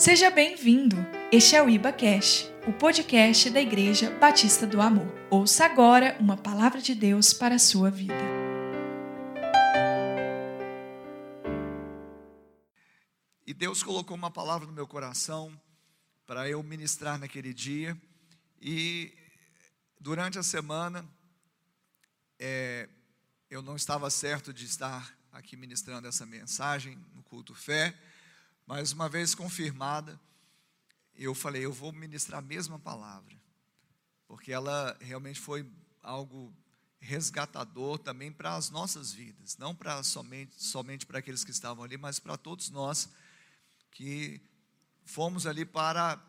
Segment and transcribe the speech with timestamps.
[0.00, 0.96] Seja bem-vindo.
[1.30, 5.06] Este é o Iba Cash, o podcast da Igreja Batista do Amor.
[5.28, 8.14] Ouça agora uma palavra de Deus para a sua vida.
[13.46, 15.52] E Deus colocou uma palavra no meu coração
[16.26, 17.94] para eu ministrar naquele dia.
[18.58, 19.12] E
[20.00, 21.06] durante a semana,
[22.38, 22.88] é,
[23.50, 27.94] eu não estava certo de estar aqui ministrando essa mensagem no culto fé
[28.70, 30.16] mas uma vez confirmada,
[31.16, 33.34] eu falei, eu vou ministrar a mesma palavra,
[34.28, 35.68] porque ela realmente foi
[36.00, 36.54] algo
[37.00, 41.96] resgatador também para as nossas vidas, não para somente, somente para aqueles que estavam ali,
[41.96, 43.10] mas para todos nós
[43.90, 44.40] que
[45.04, 46.22] fomos ali para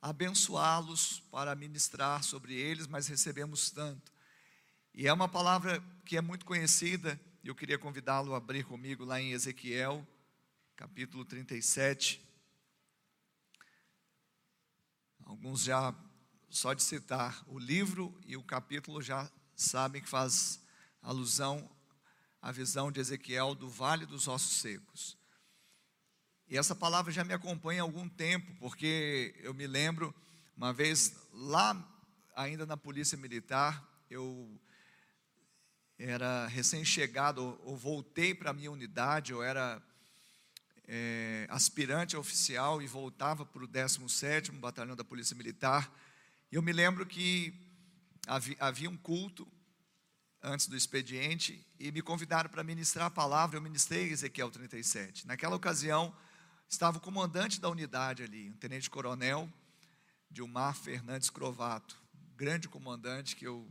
[0.00, 4.10] abençoá-los, para ministrar sobre eles, mas recebemos tanto.
[4.94, 9.20] E é uma palavra que é muito conhecida, eu queria convidá-lo a abrir comigo lá
[9.20, 10.06] em Ezequiel,
[10.82, 12.20] capítulo 37.
[15.24, 15.94] Alguns já,
[16.50, 20.60] só de citar o livro e o capítulo, já sabem que faz
[21.00, 21.70] alusão
[22.40, 25.16] à visão de Ezequiel do Vale dos Ossos Secos.
[26.48, 30.12] E essa palavra já me acompanha há algum tempo, porque eu me lembro,
[30.56, 31.76] uma vez lá,
[32.34, 34.60] ainda na Polícia Militar, eu
[35.96, 39.80] era recém-chegado, ou voltei para a minha unidade, eu era
[40.94, 45.90] é, aspirante a oficial e voltava para o 17º Batalhão da Polícia Militar.
[46.50, 47.54] E eu me lembro que
[48.26, 49.50] havia, havia um culto
[50.42, 53.56] antes do expediente e me convidaram para ministrar a palavra.
[53.56, 55.26] Eu ministrei Ezequiel 37.
[55.26, 56.14] Naquela ocasião,
[56.68, 59.50] estava o comandante da unidade ali, o tenente-coronel
[60.30, 61.96] Dilmar Fernandes Crovato,
[62.36, 63.66] grande comandante que eu,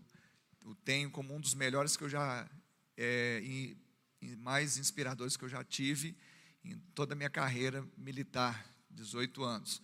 [0.83, 2.49] tenho como um dos melhores que eu já,
[2.97, 3.77] é, e
[4.37, 6.17] mais inspiradores que eu já tive
[6.63, 9.81] em toda a minha carreira militar, 18 anos.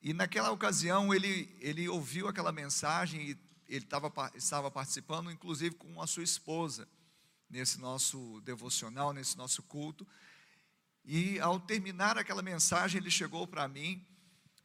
[0.00, 3.38] E naquela ocasião ele, ele ouviu aquela mensagem e
[3.68, 6.88] ele tava, estava participando, inclusive com a sua esposa,
[7.50, 10.06] nesse nosso devocional, nesse nosso culto.
[11.04, 14.06] E ao terminar aquela mensagem, ele chegou para mim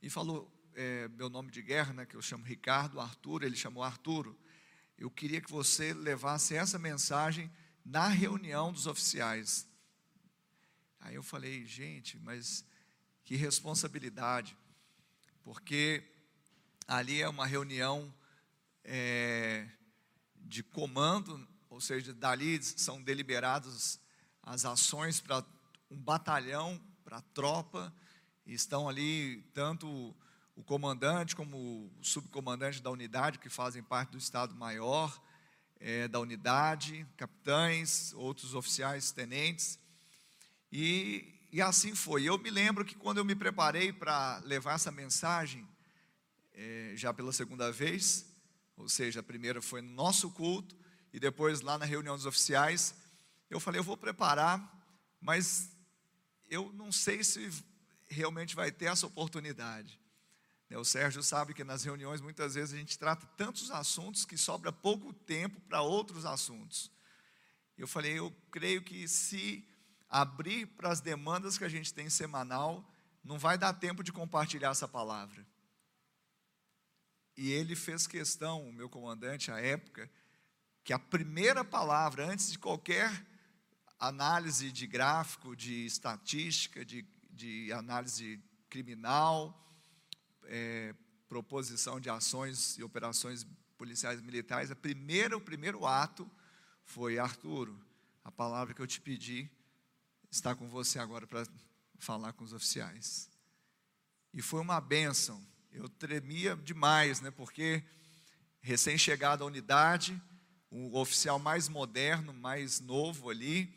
[0.01, 3.83] e falou: é, meu nome de guerra, né, que eu chamo Ricardo Arturo, ele chamou
[3.83, 4.37] Arturo.
[4.97, 7.51] Eu queria que você levasse essa mensagem
[7.83, 9.67] na reunião dos oficiais.
[11.05, 12.63] Aí eu falei, gente, mas
[13.25, 14.55] que responsabilidade,
[15.43, 16.01] porque
[16.87, 18.13] ali é uma reunião
[18.85, 19.67] é,
[20.37, 23.99] de comando, ou seja, dali são deliberadas
[24.41, 25.43] as ações para
[25.91, 27.93] um batalhão, para a tropa,
[28.45, 30.15] e estão ali tanto
[30.55, 35.21] o comandante como o subcomandante da unidade, que fazem parte do Estado-Maior
[35.81, 39.77] é, da unidade, capitães, outros oficiais, tenentes,
[40.75, 42.23] e, e assim foi.
[42.23, 45.67] Eu me lembro que quando eu me preparei para levar essa mensagem,
[46.51, 48.25] é, já pela segunda vez,
[48.75, 50.75] ou seja, a primeira foi no nosso culto,
[51.13, 52.95] e depois lá na reunião dos oficiais,
[53.51, 54.59] eu falei, eu vou preparar,
[55.21, 55.69] mas
[56.49, 57.51] eu não sei se
[58.09, 60.01] realmente vai ter essa oportunidade.
[60.67, 64.39] Né, o Sérgio sabe que nas reuniões muitas vezes a gente trata tantos assuntos que
[64.39, 66.89] sobra pouco tempo para outros assuntos.
[67.77, 69.63] Eu falei, eu creio que se
[70.13, 72.87] abrir para as demandas que a gente tem semanal,
[73.23, 75.43] não vai dar tempo de compartilhar essa palavra.
[77.35, 80.07] E ele fez questão, o meu comandante à época,
[80.83, 83.25] que a primeira palavra, antes de qualquer
[83.97, 89.59] análise de gráfico, de estatística, de, de análise criminal,
[90.43, 90.93] é,
[91.27, 93.47] proposição de ações e operações
[93.79, 96.29] policiais militares, a primeira, o primeiro ato
[96.83, 97.83] foi Arturo,
[98.23, 99.49] a palavra que eu te pedi
[100.33, 101.45] está com você agora para
[101.99, 103.29] falar com os oficiais.
[104.33, 105.39] E foi uma bênção.
[105.71, 107.29] Eu tremia demais, né?
[107.29, 107.83] Porque
[108.59, 110.19] recém-chegado à unidade,
[110.71, 113.71] o oficial mais moderno, mais novo ali,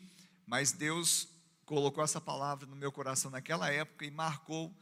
[0.47, 1.27] mas Deus
[1.63, 4.75] colocou essa palavra no meu coração naquela época e marcou,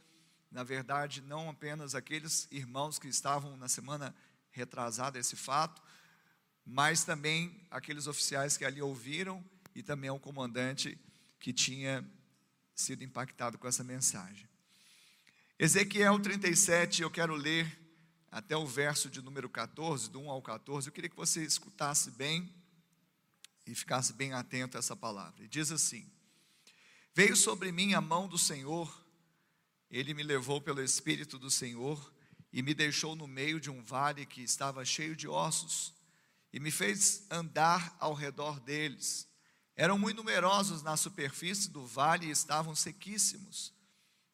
[0.50, 4.14] na verdade, não apenas aqueles irmãos que estavam na semana
[4.50, 5.82] retrasada esse fato,
[6.64, 10.98] mas também aqueles oficiais que ali ouviram e também o comandante
[11.46, 12.04] que tinha
[12.74, 14.48] sido impactado com essa mensagem.
[15.56, 17.64] Ezequiel 37, eu quero ler
[18.32, 20.88] até o verso de número 14, do 1 ao 14.
[20.88, 22.52] Eu queria que você escutasse bem
[23.64, 25.44] e ficasse bem atento a essa palavra.
[25.44, 26.10] E diz assim:
[27.14, 29.06] Veio sobre mim a mão do Senhor,
[29.88, 32.12] ele me levou pelo Espírito do Senhor
[32.52, 35.94] e me deixou no meio de um vale que estava cheio de ossos,
[36.52, 39.28] e me fez andar ao redor deles
[39.76, 43.74] eram muito numerosos na superfície do vale e estavam sequíssimos.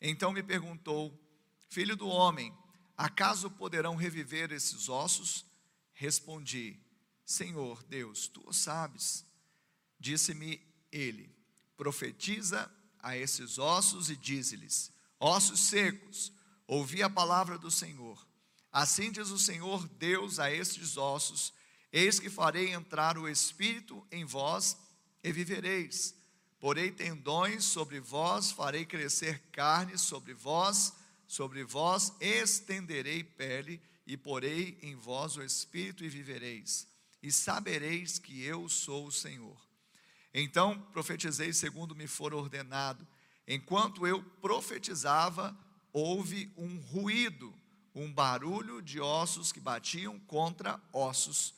[0.01, 1.13] Então me perguntou:
[1.69, 2.57] Filho do homem,
[2.97, 5.45] acaso poderão reviver esses ossos?
[5.93, 6.79] Respondi:
[7.25, 9.27] Senhor Deus, tu o sabes.
[9.99, 10.61] Disse-me
[10.93, 11.35] ele:
[11.77, 16.33] Profetiza a esses ossos e dize-lhes: Ossos secos,
[16.69, 18.25] ouvi a palavra do Senhor.
[18.71, 21.53] Assim diz o Senhor Deus a estes ossos:
[21.93, 24.77] Eis que farei entrar o espírito em vós
[25.23, 26.15] e vivereis.
[26.59, 30.93] Porei tendões sobre vós, farei crescer carne sobre vós,
[31.27, 36.87] sobre vós estenderei pele e porei em vós o espírito e vivereis.
[37.23, 39.61] E sabereis que eu sou o Senhor.
[40.33, 43.07] Então profetizei segundo me for ordenado.
[43.47, 45.57] Enquanto eu profetizava,
[45.93, 47.53] houve um ruído,
[47.95, 51.55] um barulho de ossos que batiam contra ossos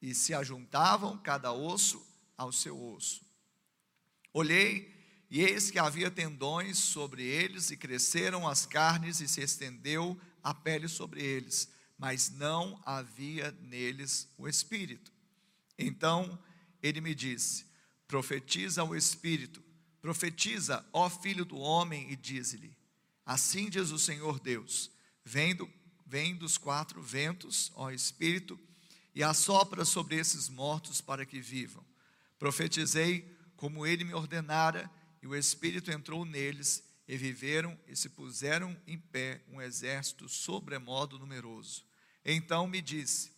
[0.00, 2.07] e se ajuntavam cada osso
[2.38, 3.26] ao seu osso.
[4.32, 4.96] Olhei
[5.30, 10.54] e eis que havia tendões sobre eles e cresceram as carnes e se estendeu a
[10.54, 11.68] pele sobre eles,
[11.98, 15.12] mas não havia neles o espírito.
[15.76, 16.38] Então
[16.82, 17.66] ele me disse:
[18.06, 19.62] Profetiza o espírito,
[20.00, 22.74] profetiza, ó filho do homem, e dize-lhe:
[23.26, 24.90] Assim diz o Senhor Deus:
[25.24, 25.70] Vem, do,
[26.06, 28.58] vem dos quatro ventos, ó espírito,
[29.14, 31.84] e assopra sobre esses mortos para que vivam.
[32.38, 34.90] Profetizei como ele me ordenara,
[35.20, 41.18] e o Espírito entrou neles, e viveram e se puseram em pé um exército sobremodo
[41.18, 41.84] numeroso.
[42.24, 43.32] Então me disse: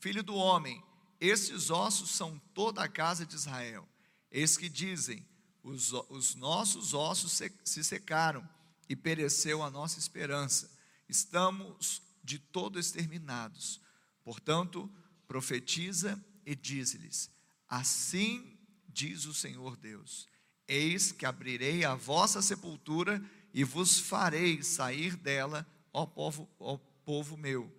[0.00, 0.82] Filho do homem,
[1.20, 3.86] esses ossos são toda a casa de Israel.
[4.30, 5.24] Eis que dizem:
[5.62, 8.48] os, os nossos ossos se, se secaram
[8.88, 10.70] e pereceu a nossa esperança.
[11.06, 13.80] Estamos de todo exterminados.
[14.24, 14.90] Portanto,
[15.28, 17.30] profetiza e diz-lhes:
[17.70, 18.58] Assim
[18.88, 20.26] diz o Senhor Deus:
[20.66, 23.22] Eis que abrirei a vossa sepultura
[23.54, 27.72] e vos farei sair dela, ó povo, ó povo meu,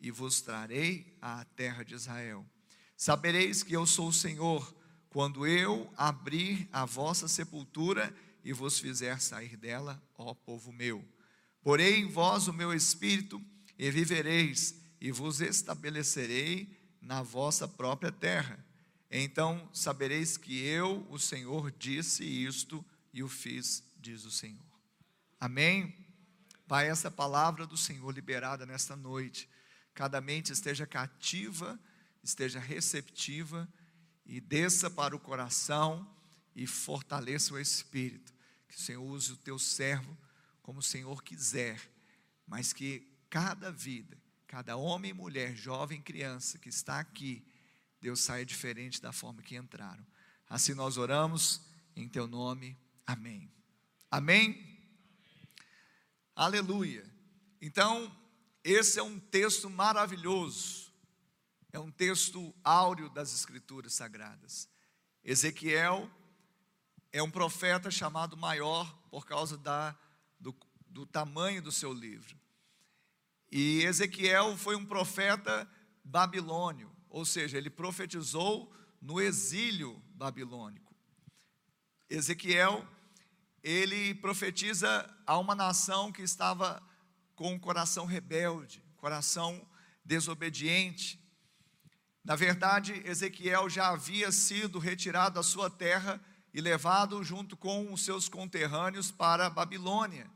[0.00, 2.44] e vos trarei à terra de Israel.
[2.96, 4.74] Sabereis que eu sou o Senhor,
[5.10, 11.06] quando eu abrir a vossa sepultura e vos fizer sair dela, ó povo meu.
[11.62, 13.42] Porei em vós o meu espírito
[13.78, 18.67] e vivereis, e vos estabelecerei na vossa própria terra.
[19.10, 24.64] Então sabereis que eu, o Senhor, disse isto e o fiz, diz o Senhor.
[25.40, 25.94] Amém?
[26.66, 29.48] Pai, essa palavra do Senhor liberada nesta noite,
[29.94, 31.78] cada mente esteja cativa,
[32.22, 33.68] esteja receptiva
[34.26, 36.06] e desça para o coração
[36.54, 38.34] e fortaleça o espírito.
[38.68, 40.16] Que o Senhor use o teu servo
[40.60, 41.80] como o Senhor quiser,
[42.46, 44.18] mas que cada vida
[44.48, 47.44] cada homem e mulher, jovem criança que está aqui,
[48.08, 50.02] Deus saia diferente da forma que entraram.
[50.48, 51.60] Assim nós oramos
[51.94, 52.74] em teu nome.
[53.06, 53.52] Amém.
[54.10, 54.80] Amém.
[56.34, 57.04] Aleluia.
[57.60, 58.10] Então,
[58.64, 60.90] esse é um texto maravilhoso.
[61.70, 64.70] É um texto áureo das escrituras sagradas.
[65.22, 66.10] Ezequiel
[67.12, 69.94] é um profeta chamado maior por causa da,
[70.40, 70.56] do,
[70.86, 72.40] do tamanho do seu livro.
[73.52, 75.70] E Ezequiel foi um profeta
[76.02, 80.94] babilônio, ou seja, ele profetizou no exílio babilônico.
[82.08, 82.86] Ezequiel,
[83.62, 86.82] ele profetiza a uma nação que estava
[87.34, 89.66] com um coração rebelde, coração
[90.04, 91.20] desobediente.
[92.24, 96.20] Na verdade, Ezequiel já havia sido retirado da sua terra
[96.52, 100.28] e levado junto com os seus conterrâneos para a Babilônia.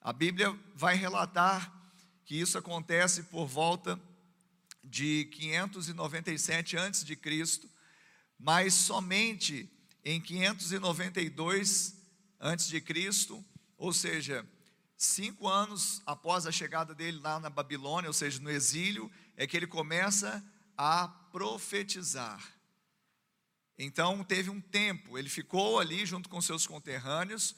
[0.00, 1.72] A Bíblia vai relatar
[2.24, 4.13] que isso acontece por volta de
[4.90, 7.68] 597 antes de Cristo,
[8.38, 9.70] mas somente
[10.04, 11.96] em 592
[12.40, 13.44] antes de Cristo,
[13.76, 14.46] ou seja,
[14.96, 19.56] cinco anos após a chegada dele lá na Babilônia, ou seja, no exílio, é que
[19.56, 20.44] ele começa
[20.76, 22.42] a profetizar.
[23.78, 27.56] Então teve um tempo, ele ficou ali junto com seus conterrâneos,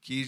[0.00, 0.26] que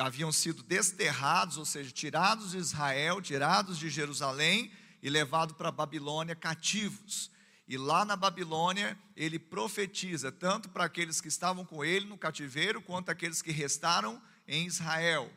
[0.00, 4.72] haviam sido desterrados, ou seja, tirados de Israel, tirados de Jerusalém
[5.02, 7.30] e levados para a Babilônia cativos.
[7.66, 12.80] E lá na Babilônia, ele profetiza tanto para aqueles que estavam com ele no cativeiro,
[12.80, 15.30] quanto aqueles que restaram em Israel.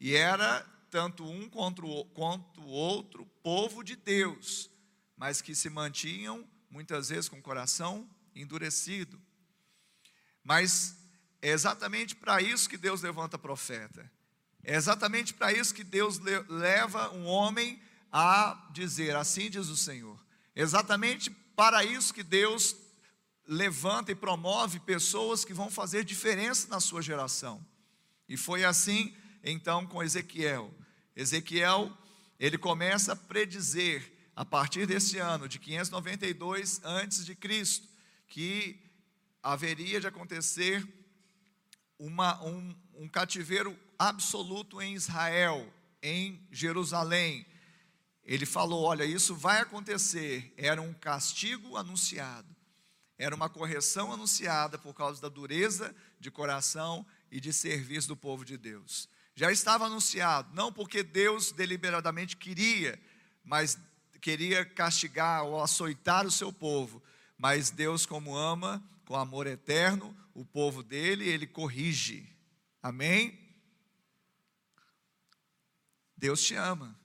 [0.00, 4.70] E era tanto um quanto o outro povo de Deus,
[5.16, 9.20] mas que se mantinham muitas vezes com o coração endurecido.
[10.42, 10.96] Mas
[11.40, 14.10] é exatamente para isso que Deus levanta profeta.
[14.62, 17.80] É exatamente para isso que Deus leva um homem
[18.16, 20.16] a dizer: Assim diz o Senhor.
[20.54, 22.76] Exatamente para isso que Deus
[23.44, 27.64] levanta e promove pessoas que vão fazer diferença na sua geração.
[28.28, 30.72] E foi assim então com Ezequiel.
[31.16, 31.92] Ezequiel,
[32.38, 37.88] ele começa a predizer a partir desse ano de 592 antes de Cristo,
[38.28, 38.80] que
[39.42, 40.86] haveria de acontecer
[41.98, 45.68] uma, um, um cativeiro absoluto em Israel,
[46.00, 47.44] em Jerusalém.
[48.24, 50.52] Ele falou: Olha, isso vai acontecer.
[50.56, 52.48] Era um castigo anunciado,
[53.18, 58.44] era uma correção anunciada por causa da dureza de coração e de serviço do povo
[58.44, 59.08] de Deus.
[59.34, 63.00] Já estava anunciado, não porque Deus deliberadamente queria,
[63.42, 63.76] mas
[64.20, 67.02] queria castigar ou açoitar o seu povo,
[67.36, 72.26] mas Deus, como ama, com amor eterno, o povo dele, ele corrige.
[72.82, 73.38] Amém?
[76.16, 76.98] Deus te ama.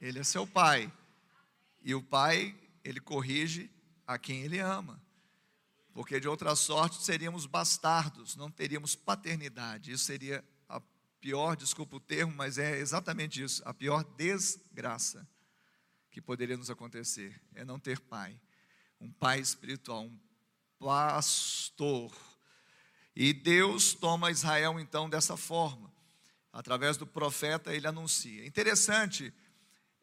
[0.00, 0.92] Ele é seu pai.
[1.82, 3.70] E o pai, ele corrige
[4.06, 5.00] a quem ele ama.
[5.92, 9.90] Porque de outra sorte seríamos bastardos, não teríamos paternidade.
[9.90, 10.80] Isso seria a
[11.20, 15.26] pior, desculpa o termo, mas é exatamente isso, a pior desgraça
[16.10, 18.40] que poderia nos acontecer é não ter pai.
[19.00, 20.18] Um pai espiritual, um
[20.78, 22.12] pastor.
[23.14, 25.92] E Deus toma Israel então dessa forma.
[26.52, 28.46] Através do profeta ele anuncia.
[28.46, 29.32] Interessante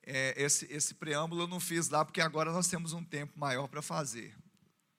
[0.05, 3.67] é, esse, esse preâmbulo eu não fiz lá, porque agora nós temos um tempo maior
[3.67, 4.35] para fazer.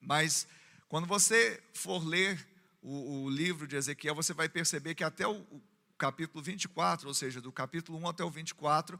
[0.01, 0.47] Mas
[0.89, 2.45] quando você for ler
[2.81, 5.61] o, o, livro de Ezequiel, você vai perceber que até o, o
[5.97, 8.99] capítulo 24, ou seja, do capítulo 1 até o 24,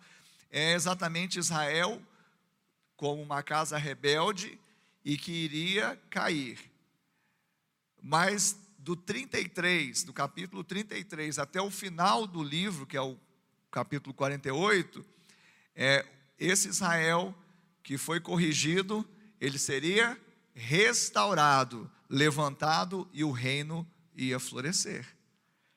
[0.49, 2.01] é exatamente Israel
[2.95, 4.59] como uma casa rebelde
[5.03, 6.59] e que iria cair.
[8.01, 13.17] Mas do 33, do capítulo 33 até o final do livro, que é o
[13.69, 15.05] capítulo 48,
[15.77, 16.03] é,
[16.39, 17.33] esse Israel
[17.83, 19.07] que foi corrigido,
[19.39, 20.19] ele seria
[20.55, 25.07] restaurado, levantado e o reino ia florescer.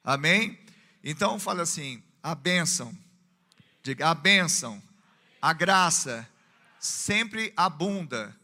[0.03, 0.59] Amém?
[1.05, 2.97] Então fala assim: a bênção,
[3.83, 4.83] diga a bênção,
[5.41, 6.27] a graça
[6.79, 8.35] sempre abunda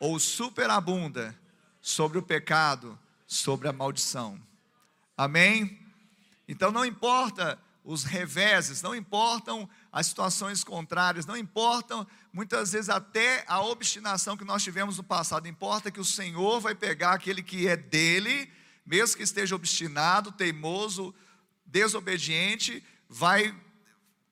[0.00, 1.38] ou superabunda
[1.80, 4.40] sobre o pecado, sobre a maldição.
[5.16, 5.78] Amém?
[6.48, 13.42] Então não importa os reveses, não importam as situações contrárias, não importam muitas vezes até
[13.48, 17.66] a obstinação que nós tivemos no passado, importa que o Senhor vai pegar aquele que
[17.66, 18.52] é dele,
[18.84, 21.14] mesmo que esteja obstinado, teimoso,
[21.64, 23.58] desobediente, vai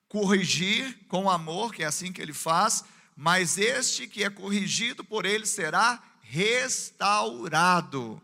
[0.07, 2.85] corrigir com amor, que é assim que ele faz,
[3.17, 8.21] mas este que é corrigido por ele será restaurado.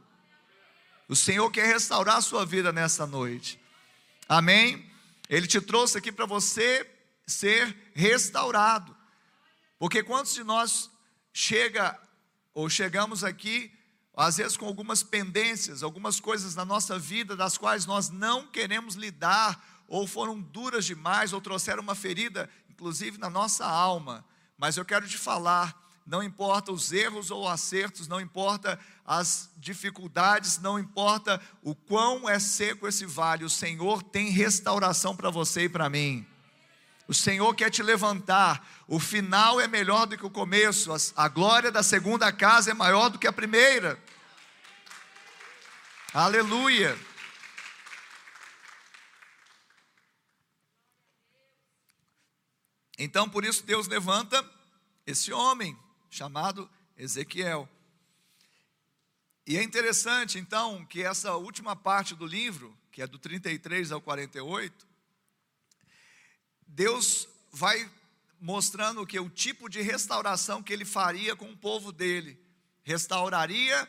[1.10, 3.60] O Senhor quer restaurar a sua vida nessa noite.
[4.30, 4.88] Amém?
[5.28, 6.88] Ele te trouxe aqui para você
[7.28, 8.96] ser restaurado.
[9.78, 10.90] Porque quantos de nós
[11.34, 12.00] chega
[12.54, 13.72] ou chegamos aqui
[14.16, 18.96] às vezes com algumas pendências, algumas coisas na nossa vida das quais nós não queremos
[18.96, 24.26] lidar ou foram duras demais ou trouxeram uma ferida inclusive na nossa alma.
[24.58, 25.76] Mas eu quero te falar,
[26.06, 32.40] não importa os erros ou acertos, não importa as dificuldades, não importa o quão é
[32.40, 36.26] seco esse vale, o Senhor tem restauração para você e para mim.
[37.12, 38.66] O Senhor quer te levantar.
[38.88, 40.94] O final é melhor do que o começo.
[41.14, 44.02] A glória da segunda casa é maior do que a primeira.
[46.14, 46.98] Aleluia.
[52.98, 54.50] Então, por isso, Deus levanta
[55.06, 55.78] esse homem
[56.10, 57.68] chamado Ezequiel.
[59.46, 64.00] E é interessante, então, que essa última parte do livro, que é do 33 ao
[64.00, 64.91] 48,
[66.72, 67.90] Deus vai
[68.40, 72.42] mostrando que o tipo de restauração que ele faria com o povo dele.
[72.82, 73.88] Restauraria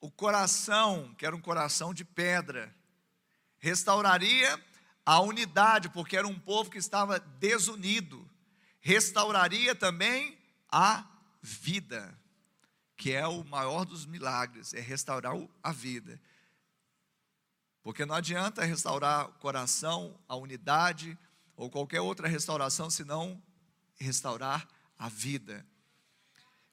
[0.00, 2.74] o coração, que era um coração de pedra.
[3.58, 4.62] Restauraria
[5.06, 8.28] a unidade, porque era um povo que estava desunido.
[8.80, 10.36] Restauraria também
[10.70, 11.06] a
[11.40, 12.18] vida,
[12.96, 16.20] que é o maior dos milagres, é restaurar a vida.
[17.82, 21.16] Porque não adianta restaurar o coração, a unidade,
[21.58, 23.42] ou qualquer outra restauração, senão
[23.96, 25.66] restaurar a vida.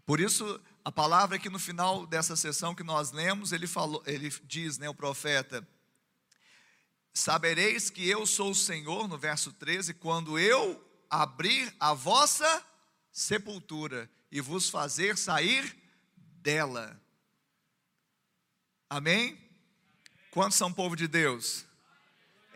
[0.06, 4.30] Por isso, a palavra que no final dessa sessão que nós lemos, ele falou, ele
[4.44, 5.68] diz, né, o profeta,
[7.12, 12.64] sabereis que eu sou o Senhor, no verso 13, quando eu abrir a vossa
[13.12, 15.76] sepultura e vos fazer sair
[16.44, 17.02] dela.
[18.88, 19.36] Amém?
[20.30, 21.66] Quantos são povo de Deus?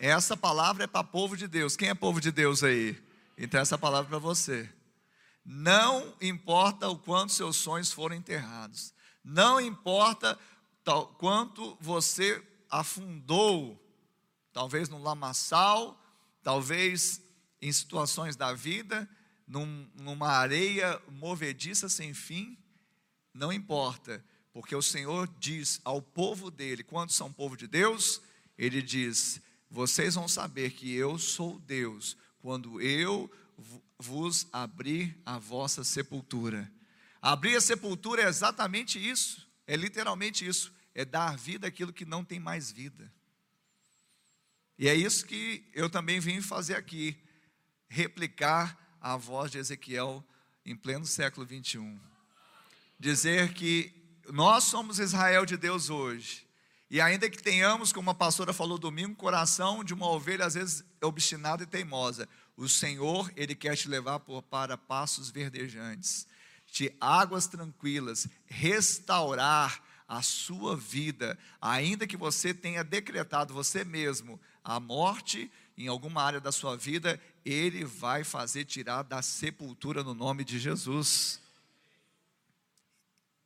[0.01, 1.75] Essa palavra é para povo de Deus.
[1.75, 2.97] Quem é povo de Deus aí?
[3.37, 4.69] Então essa palavra é para você.
[5.43, 8.93] Não importa o quanto seus sonhos foram enterrados.
[9.21, 10.39] Não importa
[10.85, 13.77] tal, quanto você afundou
[14.53, 16.01] talvez no lamaçal,
[16.41, 17.21] talvez
[17.61, 19.07] em situações da vida,
[19.45, 22.57] num, numa areia movediça sem fim,
[23.33, 28.21] não importa, porque o Senhor diz ao povo dele, quando são povo de Deus,
[28.57, 33.31] ele diz: Vocês vão saber que eu sou Deus, quando eu
[33.97, 36.71] vos abrir a vossa sepultura.
[37.21, 42.23] Abrir a sepultura é exatamente isso, é literalmente isso, é dar vida àquilo que não
[42.23, 43.11] tem mais vida.
[44.77, 47.21] E é isso que eu também vim fazer aqui,
[47.89, 50.25] replicar a voz de Ezequiel
[50.65, 51.99] em pleno século 21.
[52.97, 53.93] Dizer que
[54.31, 56.47] nós somos Israel de Deus hoje.
[56.89, 60.83] E ainda que tenhamos, como a pastora falou domingo, coração de uma ovelha às vezes
[61.01, 62.27] obstinada e teimosa,
[62.57, 66.25] o Senhor, Ele quer te levar por, para passos verdejantes,
[66.71, 74.79] de águas tranquilas, restaurar a sua vida, ainda que você tenha decretado você mesmo a
[74.79, 80.43] morte em alguma área da sua vida, Ele vai fazer tirar da sepultura no nome
[80.43, 81.39] de Jesus.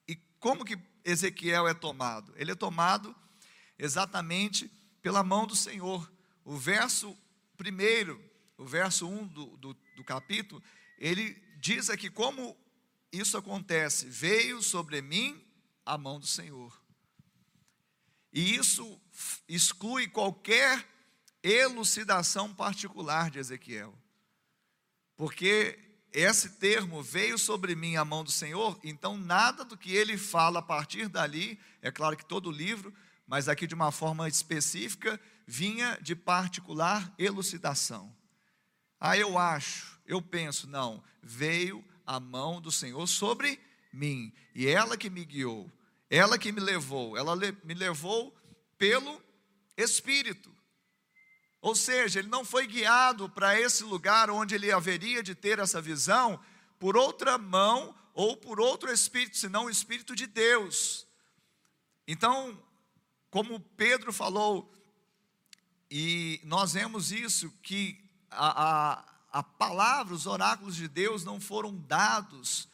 [0.07, 2.33] E como que Ezequiel é tomado?
[2.37, 3.13] Ele é tomado
[3.77, 6.11] exatamente pela mão do Senhor.
[6.45, 7.17] O verso
[7.57, 8.23] primeiro,
[8.57, 10.61] o verso 1 do, do, do capítulo,
[10.97, 12.57] ele diz aqui como
[13.11, 15.43] isso acontece: veio sobre mim
[15.85, 16.81] a mão do Senhor.
[18.31, 18.99] E isso
[19.47, 20.87] exclui qualquer
[21.43, 23.93] elucidação particular de Ezequiel.
[25.15, 25.77] Porque
[26.11, 30.59] esse termo veio sobre mim a mão do Senhor, então nada do que ele fala
[30.59, 32.93] a partir dali, é claro que todo o livro,
[33.27, 38.15] mas aqui de uma forma específica, vinha de particular elucidação.
[38.99, 43.59] Ah, eu acho, eu penso, não, veio a mão do Senhor sobre
[43.91, 45.71] mim, e ela que me guiou,
[46.09, 48.35] ela que me levou, ela me levou
[48.77, 49.21] pelo
[49.77, 50.53] Espírito.
[51.61, 55.81] Ou seja, ele não foi guiado para esse lugar onde ele haveria de ter essa
[55.81, 56.37] visão
[56.77, 61.07] por outra mão ou por outro espírito, senão o espírito de Deus.
[62.05, 62.61] Então,
[63.33, 64.71] como Pedro falou,
[65.89, 69.05] e nós vemos isso, que a, a,
[69.39, 72.69] a palavra, os oráculos de Deus não foram dados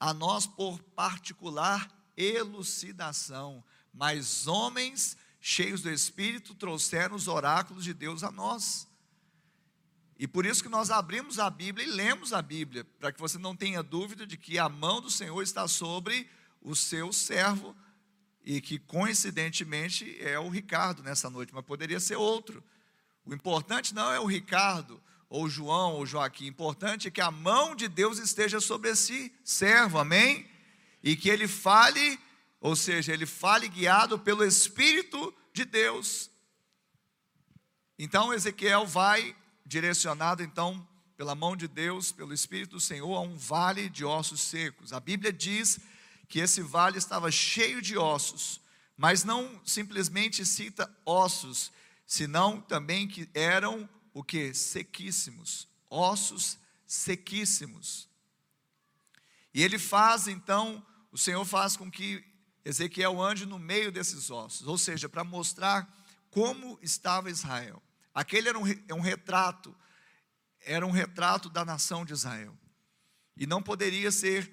[0.00, 3.62] a nós por particular elucidação,
[3.94, 8.88] mas homens cheios do Espírito, trouxeram os oráculos de Deus a nós.
[10.18, 13.38] E por isso que nós abrimos a Bíblia e lemos a Bíblia, para que você
[13.38, 16.28] não tenha dúvida de que a mão do Senhor está sobre
[16.60, 17.76] o seu servo,
[18.46, 22.64] e que coincidentemente é o Ricardo nessa noite, mas poderia ser outro.
[23.24, 27.32] O importante não é o Ricardo, ou João, ou Joaquim, o importante é que a
[27.32, 30.48] mão de Deus esteja sobre esse servo, amém?
[31.02, 32.18] E que ele fale
[32.60, 36.30] ou seja, ele fale guiado pelo Espírito de Deus.
[37.98, 43.36] Então Ezequiel vai direcionado então pela mão de Deus, pelo Espírito do Senhor, a um
[43.36, 44.92] vale de ossos secos.
[44.92, 45.78] A Bíblia diz
[46.28, 48.60] que esse vale estava cheio de ossos,
[48.96, 51.72] mas não simplesmente cita ossos,
[52.06, 54.54] senão também que eram o que?
[54.54, 58.08] Sequíssimos, ossos sequíssimos.
[59.52, 62.24] E ele faz então, o Senhor faz com que
[62.64, 65.88] Ezequiel ande no meio desses ossos, ou seja, para mostrar
[66.30, 67.82] como estava Israel.
[68.14, 69.74] Aquele era um, é um retrato,
[70.60, 72.56] era um retrato da nação de Israel.
[73.36, 74.50] E não poderia ser,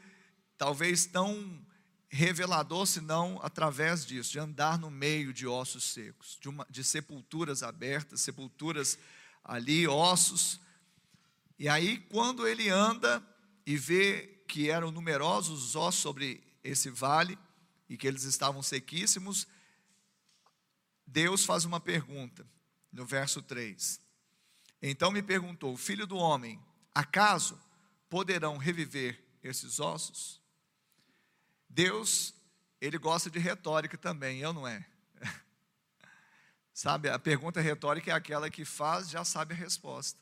[0.57, 1.65] talvez, tão
[2.09, 7.63] revelador senão através disso, de andar no meio de ossos secos, de, uma, de sepulturas
[7.63, 8.97] abertas, sepulturas
[9.43, 10.59] ali, ossos.
[11.57, 13.25] E aí, quando ele anda
[13.65, 17.37] e vê que eram numerosos os ossos sobre esse vale,
[17.93, 19.47] e que eles estavam sequíssimos,
[21.05, 22.43] Deus faz uma pergunta
[22.91, 23.99] no verso 3.
[24.81, 26.59] Então me perguntou: Filho do homem,
[26.93, 27.59] acaso
[28.09, 30.41] poderão reviver esses ossos?
[31.73, 32.35] Deus,
[32.79, 34.85] ele gosta de retórica também, eu não é?
[36.71, 40.19] Sabe, a pergunta retórica é aquela que faz, já sabe a resposta.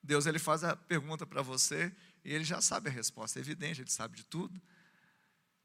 [0.00, 1.92] Deus, ele faz a pergunta para você
[2.24, 4.60] e ele já sabe a resposta, é evidente, ele sabe de tudo.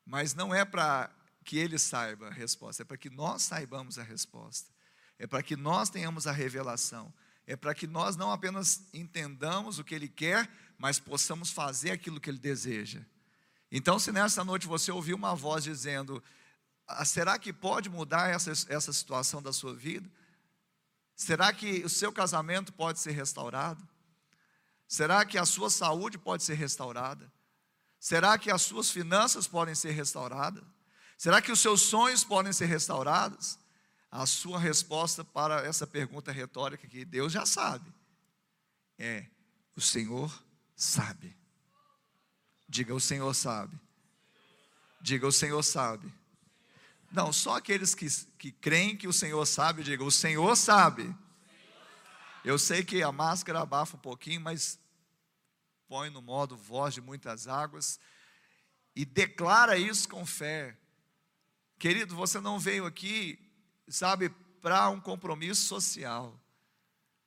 [0.04, 1.12] Mas não é para
[1.44, 4.72] que ele saiba a resposta, é para que nós saibamos a resposta,
[5.20, 7.14] é para que nós tenhamos a revelação,
[7.46, 12.20] é para que nós não apenas entendamos o que ele quer, mas possamos fazer aquilo
[12.20, 13.06] que ele deseja.
[13.76, 16.24] Então, se nessa noite você ouvir uma voz dizendo:
[16.88, 20.10] ah, será que pode mudar essa, essa situação da sua vida?
[21.16, 23.86] Será que o seu casamento pode ser restaurado?
[24.88, 27.30] Será que a sua saúde pode ser restaurada?
[28.00, 30.64] Será que as suas finanças podem ser restauradas?
[31.18, 33.58] Será que os seus sonhos podem ser restaurados?
[34.14, 37.92] a sua resposta para essa pergunta retórica que Deus já sabe.
[38.96, 39.26] É:
[39.76, 40.32] o Senhor
[40.76, 41.36] sabe.
[42.74, 43.80] Diga, o Senhor sabe.
[45.00, 46.12] Diga, o Senhor sabe.
[47.12, 48.08] Não, só aqueles que,
[48.40, 51.16] que creem que o Senhor sabe, diga, o Senhor sabe.
[52.44, 54.80] Eu sei que a máscara abafa um pouquinho, mas
[55.88, 58.00] põe no modo voz de muitas águas
[58.96, 60.76] e declara isso com fé.
[61.78, 63.38] Querido, você não veio aqui,
[63.88, 64.30] sabe,
[64.64, 66.42] para um compromisso social.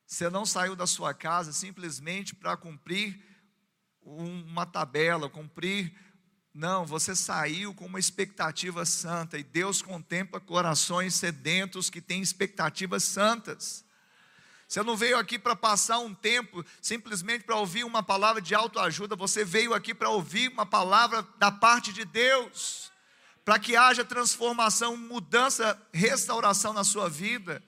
[0.09, 3.36] Você não saiu da sua casa simplesmente para cumprir
[4.07, 5.93] uma tabela, cumprir.
[6.55, 13.03] Não, você saiu com uma expectativa santa e Deus contempla corações sedentos que têm expectativas
[13.03, 13.85] santas.
[14.67, 19.15] Você não veio aqui para passar um tempo simplesmente para ouvir uma palavra de autoajuda,
[19.15, 22.91] você veio aqui para ouvir uma palavra da parte de Deus,
[23.45, 27.63] para que haja transformação, mudança, restauração na sua vida.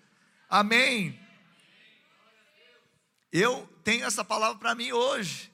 [0.49, 1.19] Amém.
[3.31, 5.53] Eu tenho essa palavra para mim hoje.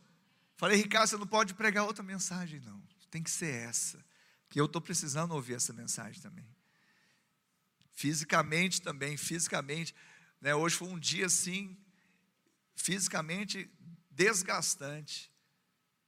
[0.56, 2.82] Falei, Ricardo, você não pode pregar outra mensagem, não.
[3.10, 4.04] Tem que ser essa.
[4.48, 6.46] Que eu estou precisando ouvir essa mensagem também.
[7.92, 9.94] Fisicamente também, fisicamente.
[10.40, 10.54] Né?
[10.54, 11.76] Hoje foi um dia assim,
[12.74, 13.70] fisicamente
[14.10, 15.32] desgastante.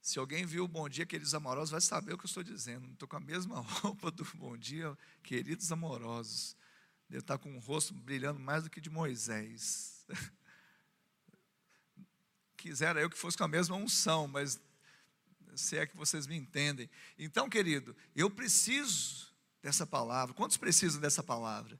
[0.00, 2.92] Se alguém viu o Bom Dia, Queridos Amorosos, vai saber o que eu estou dizendo.
[2.92, 6.56] Estou com a mesma roupa do Bom Dia, Queridos Amorosos.
[7.10, 10.06] Ele está com o rosto brilhando mais do que de Moisés.
[12.56, 14.60] Quisera eu que fosse com a mesma unção, mas
[15.54, 16.88] se é que vocês me entendem.
[17.18, 19.28] Então, querido, eu preciso
[19.62, 20.34] dessa palavra.
[20.34, 21.78] Quantos precisam dessa palavra?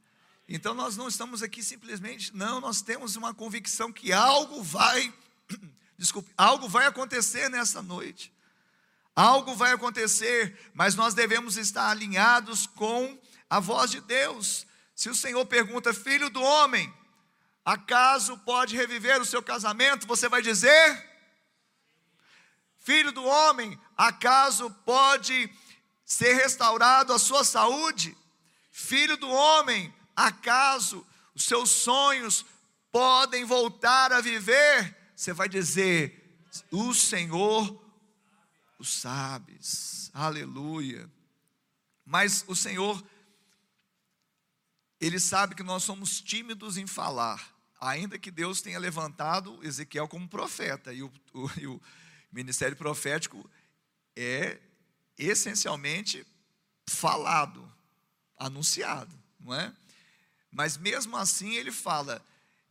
[0.49, 5.13] Então nós não estamos aqui simplesmente, não, nós temos uma convicção que algo vai,
[5.99, 8.33] desculpe, algo vai acontecer nessa noite.
[9.15, 14.67] Algo vai acontecer, mas nós devemos estar alinhados com a voz de Deus.
[14.95, 16.93] Se o Senhor pergunta, filho do homem,
[17.67, 20.07] acaso pode reviver o seu casamento?
[20.07, 21.07] Você vai dizer,
[22.79, 25.53] filho do homem, acaso pode
[26.05, 28.17] ser restaurado a sua saúde?
[28.71, 32.47] Filho do homem, Acaso os seus sonhos
[32.91, 34.97] podem voltar a viver?
[35.15, 37.85] Você vai dizer: O Senhor
[38.79, 40.11] o sabes.
[40.15, 41.11] Aleluia.
[42.05, 43.05] Mas o Senhor,
[44.99, 50.29] Ele sabe que nós somos tímidos em falar, ainda que Deus tenha levantado Ezequiel como
[50.29, 51.81] profeta, e o, o, e o
[52.33, 53.49] ministério profético
[54.15, 54.59] é
[55.19, 56.27] essencialmente
[56.89, 57.71] falado,
[58.39, 59.75] anunciado, não é?
[60.51, 62.25] Mas mesmo assim ele fala,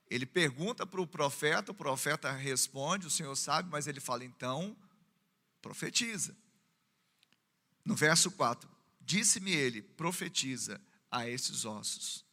[0.10, 4.76] ele pergunta para o profeta, o profeta responde, o Senhor sabe, mas ele fala, então,
[5.62, 6.36] profetiza.
[7.84, 8.70] No verso 4,
[9.02, 12.25] disse-me ele, profetiza a esses ossos.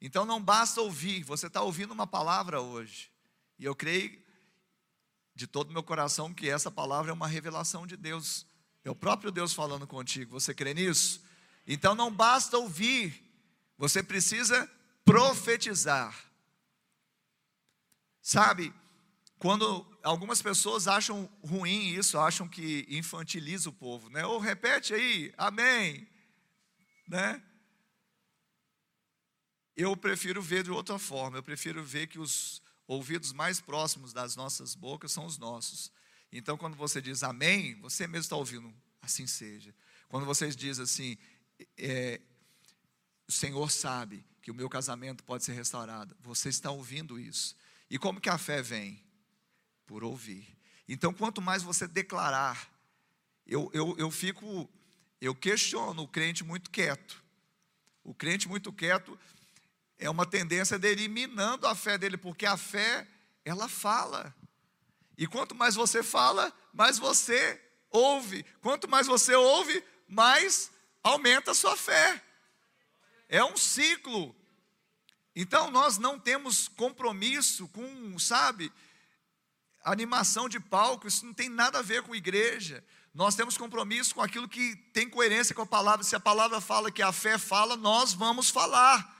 [0.00, 3.10] Então não basta ouvir, você está ouvindo uma palavra hoje,
[3.58, 4.18] e eu creio
[5.34, 8.46] de todo meu coração que essa palavra é uma revelação de Deus,
[8.84, 11.22] é o próprio Deus falando contigo, você crê nisso?
[11.66, 13.24] Então não basta ouvir,
[13.76, 14.70] você precisa
[15.04, 16.16] profetizar.
[18.20, 18.74] Sabe,
[19.38, 24.26] quando algumas pessoas acham ruim isso, acham que infantiliza o povo, né?
[24.26, 26.06] Ou repete aí, amém,
[27.06, 27.42] né?
[29.78, 34.34] Eu prefiro ver de outra forma, eu prefiro ver que os ouvidos mais próximos das
[34.34, 35.92] nossas bocas são os nossos.
[36.32, 39.72] Então, quando você diz amém, você mesmo está ouvindo, assim seja.
[40.08, 41.16] Quando você diz assim,
[41.76, 42.20] é,
[43.28, 46.16] o Senhor sabe que o meu casamento pode ser restaurado.
[46.22, 47.54] Você está ouvindo isso.
[47.88, 49.00] E como que a fé vem?
[49.86, 50.58] Por ouvir.
[50.88, 52.68] Então, quanto mais você declarar,
[53.46, 54.68] eu, eu, eu fico,
[55.20, 57.22] eu questiono o crente muito quieto.
[58.02, 59.16] O crente muito quieto
[59.98, 63.06] é uma tendência dele ir minando a fé dele, porque a fé,
[63.44, 64.34] ela fala.
[65.16, 68.44] E quanto mais você fala, mais você ouve.
[68.60, 70.70] Quanto mais você ouve, mais
[71.02, 72.22] aumenta a sua fé.
[73.28, 74.34] É um ciclo.
[75.34, 78.72] Então nós não temos compromisso com, sabe,
[79.84, 82.84] animação de palco, isso não tem nada a ver com igreja.
[83.12, 86.04] Nós temos compromisso com aquilo que tem coerência com a palavra.
[86.04, 89.17] Se a palavra fala que a fé fala, nós vamos falar.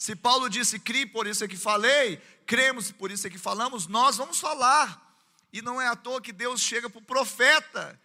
[0.00, 3.86] Se Paulo disse, crie, por isso é que falei, cremos, por isso é que falamos,
[3.86, 5.14] nós vamos falar.
[5.52, 8.00] E não é à toa que Deus chega para o profeta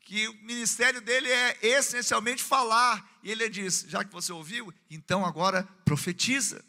[0.00, 3.06] que o ministério dele é essencialmente falar.
[3.22, 6.64] E ele diz: já que você ouviu, então agora profetiza.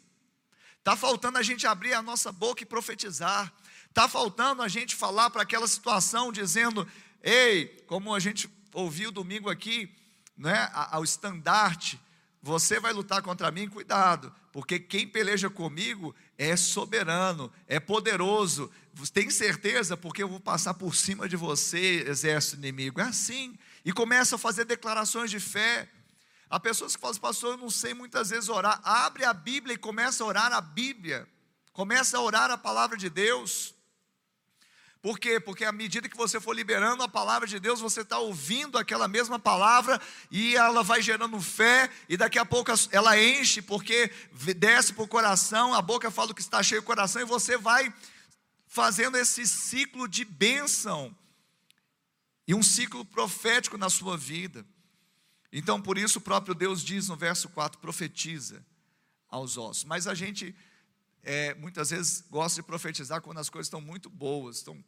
[0.78, 3.50] Está faltando a gente abrir a nossa boca e profetizar.
[3.88, 6.86] Está faltando a gente falar para aquela situação, dizendo:
[7.22, 9.90] ei, como a gente ouviu domingo aqui,
[10.36, 11.98] né, ao estandarte
[12.46, 18.70] você vai lutar contra mim, cuidado, porque quem peleja comigo é soberano, é poderoso.
[19.12, 19.96] Tem certeza?
[19.96, 23.00] Porque eu vou passar por cima de você, exército inimigo.
[23.00, 23.58] É assim.
[23.84, 25.88] E começa a fazer declarações de fé.
[26.48, 28.80] Há pessoas que falam, pastor, eu não sei muitas vezes orar.
[28.84, 31.28] Abre a Bíblia e começa a orar a Bíblia.
[31.72, 33.74] Começa a orar a palavra de Deus.
[35.06, 35.38] Por quê?
[35.38, 39.06] Porque à medida que você for liberando a palavra de Deus, você está ouvindo aquela
[39.06, 44.10] mesma palavra e ela vai gerando fé, e daqui a pouco ela enche, porque
[44.56, 47.94] desce para o coração, a boca fala que está cheio o coração, e você vai
[48.66, 51.16] fazendo esse ciclo de bênção
[52.44, 54.66] e um ciclo profético na sua vida.
[55.52, 58.66] Então, por isso, o próprio Deus diz no verso 4: profetiza
[59.28, 59.84] aos ossos.
[59.84, 60.52] Mas a gente
[61.22, 64.84] é, muitas vezes gosta de profetizar quando as coisas estão muito boas, estão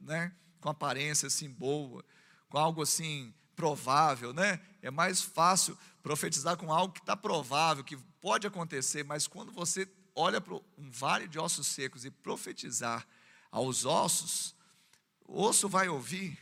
[0.00, 2.04] né, com aparência assim boa,
[2.48, 4.60] com algo assim provável, né?
[4.80, 9.88] É mais fácil profetizar com algo que está provável, que pode acontecer, mas quando você
[10.14, 13.06] olha para um vale de ossos secos e profetizar
[13.50, 14.54] aos ossos,
[15.26, 16.38] o osso vai ouvir.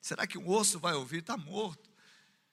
[0.00, 1.18] Será que o osso vai ouvir?
[1.18, 1.90] Está morto.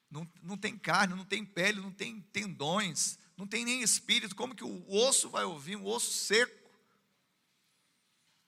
[0.09, 4.35] Não, não tem carne, não tem pele, não tem tendões, não tem nem espírito.
[4.35, 5.75] Como que o osso vai ouvir?
[5.75, 6.64] Um osso seco.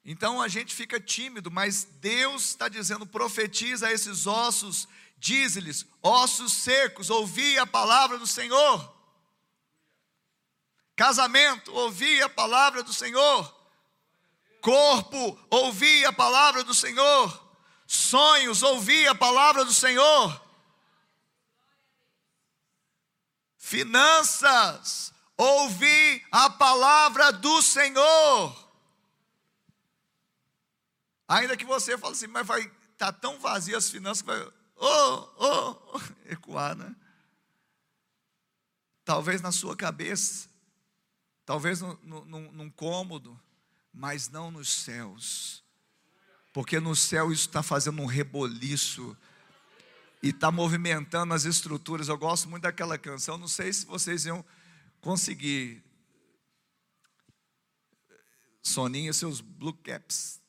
[0.09, 6.53] Então a gente fica tímido, mas Deus está dizendo: profetiza a esses ossos, diz-lhes, ossos
[6.53, 8.95] secos, ouvi a palavra do Senhor.
[10.95, 13.53] Casamento, ouvi a palavra do Senhor.
[14.61, 17.45] Corpo, ouvi a palavra do Senhor.
[17.85, 20.41] Sonhos, ouvi a palavra do Senhor.
[23.57, 28.66] Finanças, ouvi a palavra do Senhor.
[31.27, 34.41] Ainda que você fale assim, mas vai estar tá tão vazio as finanças que vai,
[34.77, 35.27] oh,
[35.93, 36.95] oh, ecoar, né?
[39.03, 40.49] Talvez na sua cabeça,
[41.45, 43.39] talvez no, no, num, cômodo,
[43.93, 45.63] mas não nos céus.
[46.53, 49.15] Porque no céu isso está fazendo um reboliço
[50.23, 52.07] e está movimentando as estruturas.
[52.07, 54.43] Eu gosto muito daquela canção, não sei se vocês iam
[54.99, 55.83] conseguir.
[58.61, 60.41] Soninha, seus blue caps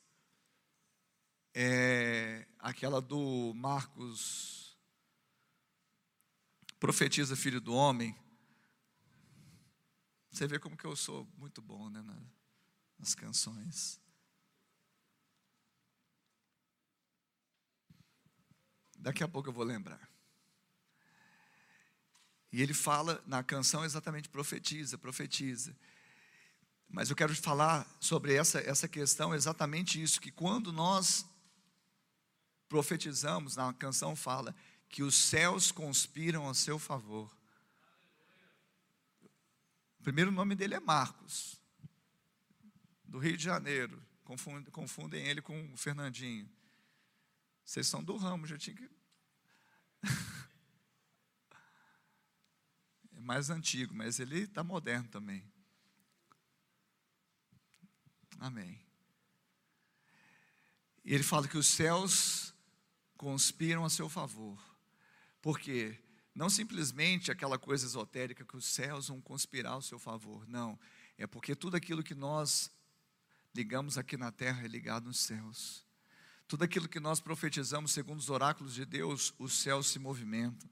[1.53, 4.77] é aquela do Marcos,
[6.79, 8.15] profetiza filho do homem.
[10.31, 12.01] Você vê como que eu sou muito bom né,
[12.97, 13.99] nas canções.
[18.97, 20.09] Daqui a pouco eu vou lembrar.
[22.51, 25.75] E ele fala na canção exatamente profetiza, profetiza.
[26.89, 31.25] Mas eu quero falar sobre essa, essa questão, exatamente isso, que quando nós
[32.69, 34.55] profetizamos, na canção fala,
[34.87, 37.35] que os céus conspiram a seu favor.
[39.99, 41.59] O primeiro nome dele é Marcos,
[43.03, 44.01] do Rio de Janeiro.
[44.23, 46.47] Confundem, confundem ele com o Fernandinho.
[47.65, 48.89] Vocês são do ramo, já tinha que.
[53.13, 55.43] é mais antigo, mas ele está moderno também.
[58.39, 58.79] Amém.
[61.03, 62.53] E ele fala que os céus
[63.19, 64.57] conspiram a seu favor.
[65.41, 65.93] Porque
[66.33, 70.79] não simplesmente aquela coisa esotérica que os céus vão conspirar ao seu favor, não.
[71.17, 72.71] É porque tudo aquilo que nós
[73.53, 75.85] ligamos aqui na terra é ligado nos céus.
[76.47, 80.69] Tudo aquilo que nós profetizamos segundo os oráculos de Deus, os céus se movimentam.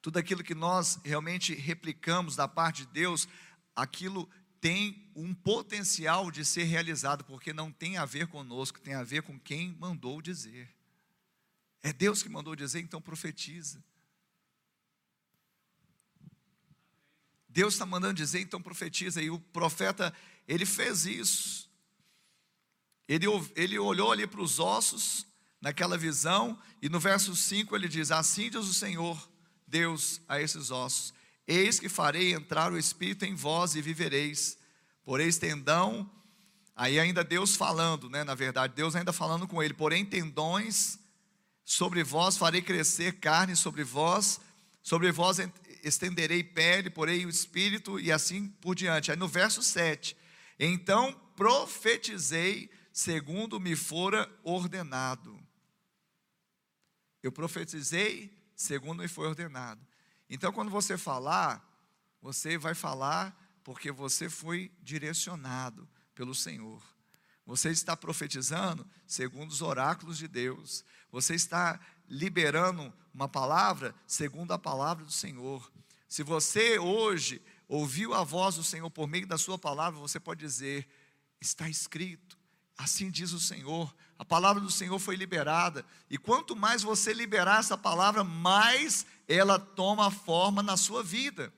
[0.00, 3.26] Tudo aquilo que nós realmente replicamos da parte de Deus,
[3.74, 4.30] aquilo
[4.60, 9.22] tem um potencial de ser realizado, porque não tem a ver conosco, tem a ver
[9.22, 10.77] com quem mandou dizer.
[11.82, 13.82] É Deus que mandou dizer, então profetiza.
[17.48, 19.22] Deus está mandando dizer, então profetiza.
[19.22, 20.14] E o profeta,
[20.46, 21.68] ele fez isso.
[23.08, 25.26] Ele, ele olhou ali para os ossos,
[25.60, 29.28] naquela visão, e no verso 5 ele diz: Assim diz o Senhor,
[29.66, 31.14] Deus, a esses ossos:
[31.46, 34.58] Eis que farei entrar o Espírito em vós e vivereis.
[35.02, 36.08] Poreis tendão,
[36.76, 38.22] aí ainda Deus falando, né?
[38.24, 40.98] Na verdade, Deus ainda falando com ele, porém tendões
[41.68, 44.40] sobre vós farei crescer carne sobre vós,
[44.82, 45.36] sobre vós
[45.84, 49.10] estenderei pele, porém o espírito, e assim por diante.
[49.10, 50.16] Aí no verso 7,
[50.58, 55.38] então profetizei segundo me fora ordenado.
[57.22, 59.86] Eu profetizei segundo me foi ordenado.
[60.30, 61.62] Então, quando você falar,
[62.22, 66.82] você vai falar porque você foi direcionado pelo Senhor.
[67.44, 70.84] Você está profetizando segundo os oráculos de Deus.
[71.10, 75.70] Você está liberando uma palavra segundo a palavra do Senhor.
[76.08, 80.40] Se você hoje ouviu a voz do Senhor por meio da sua palavra, você pode
[80.40, 80.88] dizer:
[81.40, 82.38] está escrito,
[82.76, 83.94] assim diz o Senhor.
[84.18, 89.58] A palavra do Senhor foi liberada, e quanto mais você liberar essa palavra, mais ela
[89.60, 91.52] toma forma na sua vida.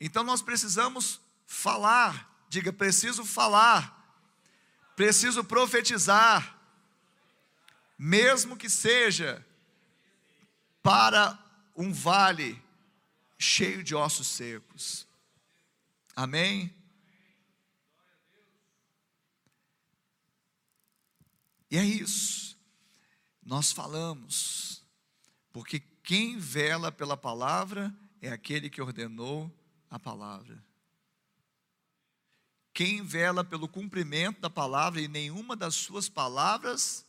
[0.00, 4.16] Então nós precisamos falar, diga, preciso falar,
[4.96, 6.51] preciso profetizar,
[8.04, 9.46] mesmo que seja
[10.82, 11.38] para
[11.76, 12.60] um vale
[13.38, 15.06] cheio de ossos secos.
[16.16, 16.74] Amém?
[21.70, 22.58] E é isso.
[23.40, 24.82] Nós falamos,
[25.52, 29.48] porque quem vela pela palavra é aquele que ordenou
[29.88, 30.60] a palavra.
[32.74, 37.06] Quem vela pelo cumprimento da palavra e nenhuma das suas palavras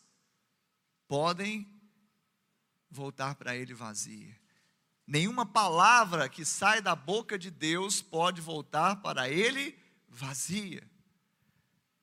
[1.08, 1.68] podem
[2.90, 4.36] voltar para ele vazia.
[5.06, 10.88] Nenhuma palavra que sai da boca de Deus pode voltar para ele vazia.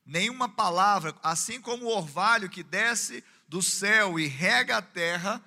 [0.05, 5.43] Nenhuma palavra, assim como o orvalho que desce do céu e rega a terra,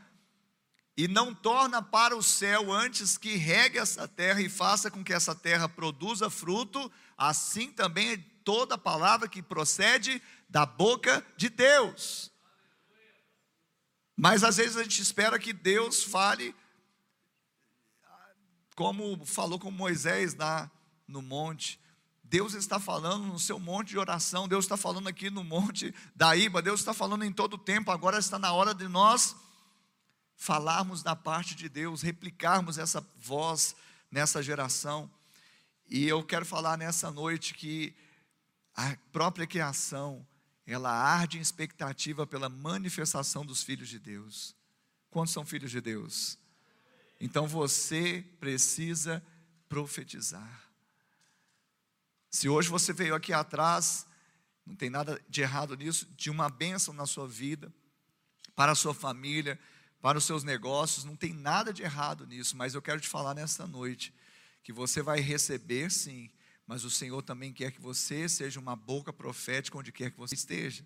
[0.95, 5.13] e não torna para o céu antes que regue essa terra e faça com que
[5.13, 12.32] essa terra produza fruto, assim também é toda palavra que procede da boca de Deus.
[14.15, 16.55] Mas às vezes a gente espera que Deus fale
[18.75, 20.69] como falou com Moisés lá
[21.07, 21.79] no monte.
[22.23, 26.35] Deus está falando no seu monte de oração, Deus está falando aqui no monte da
[26.35, 29.35] Iba, Deus está falando em todo o tempo, agora está na hora de nós
[30.35, 33.75] falarmos da parte de Deus, replicarmos essa voz
[34.09, 35.09] nessa geração.
[35.87, 37.95] E eu quero falar nessa noite que
[38.75, 40.25] a própria criação,
[40.65, 44.55] ela arde em expectativa pela manifestação dos filhos de Deus.
[45.09, 46.37] Quantos são filhos de Deus?
[47.19, 49.23] Então você precisa
[49.67, 50.69] profetizar.
[52.29, 54.07] Se hoje você veio aqui atrás,
[54.65, 57.71] não tem nada de errado nisso, de uma bênção na sua vida,
[58.55, 59.59] para a sua família,
[60.01, 63.33] para os seus negócios, não tem nada de errado nisso, mas eu quero te falar
[63.33, 64.13] nesta noite
[64.63, 66.29] que você vai receber sim,
[66.67, 70.35] mas o Senhor também quer que você seja uma boca profética onde quer que você
[70.35, 70.85] esteja.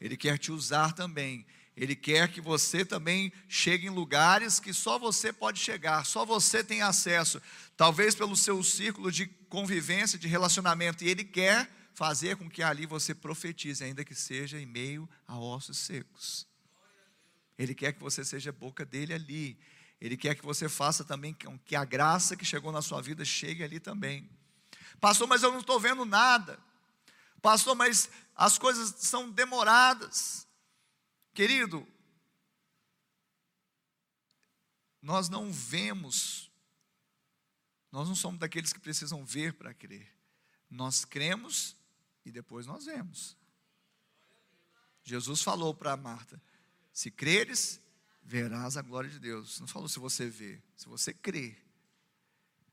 [0.00, 1.46] Ele quer te usar também.
[1.76, 6.62] Ele quer que você também chegue em lugares que só você pode chegar, só você
[6.62, 7.40] tem acesso,
[7.76, 12.84] talvez pelo seu círculo de convivência, de relacionamento, e Ele quer fazer com que ali
[12.84, 16.46] você profetize, ainda que seja em meio a ossos secos.
[17.58, 19.58] Ele quer que você seja boca dele ali.
[20.00, 23.64] Ele quer que você faça também que a graça que chegou na sua vida chegue
[23.64, 24.30] ali também.
[25.00, 26.58] Pastor, mas eu não estou vendo nada.
[27.40, 30.46] Pastor, mas as coisas são demoradas.
[31.32, 31.86] Querido,
[35.00, 36.50] nós não vemos,
[37.92, 40.12] nós não somos daqueles que precisam ver para crer.
[40.68, 41.76] Nós cremos
[42.24, 43.36] e depois nós vemos.
[45.02, 46.42] Jesus falou para Marta:
[46.92, 47.80] se creres,
[48.22, 49.60] verás a glória de Deus.
[49.60, 51.56] Não falou se você vê, se você crê.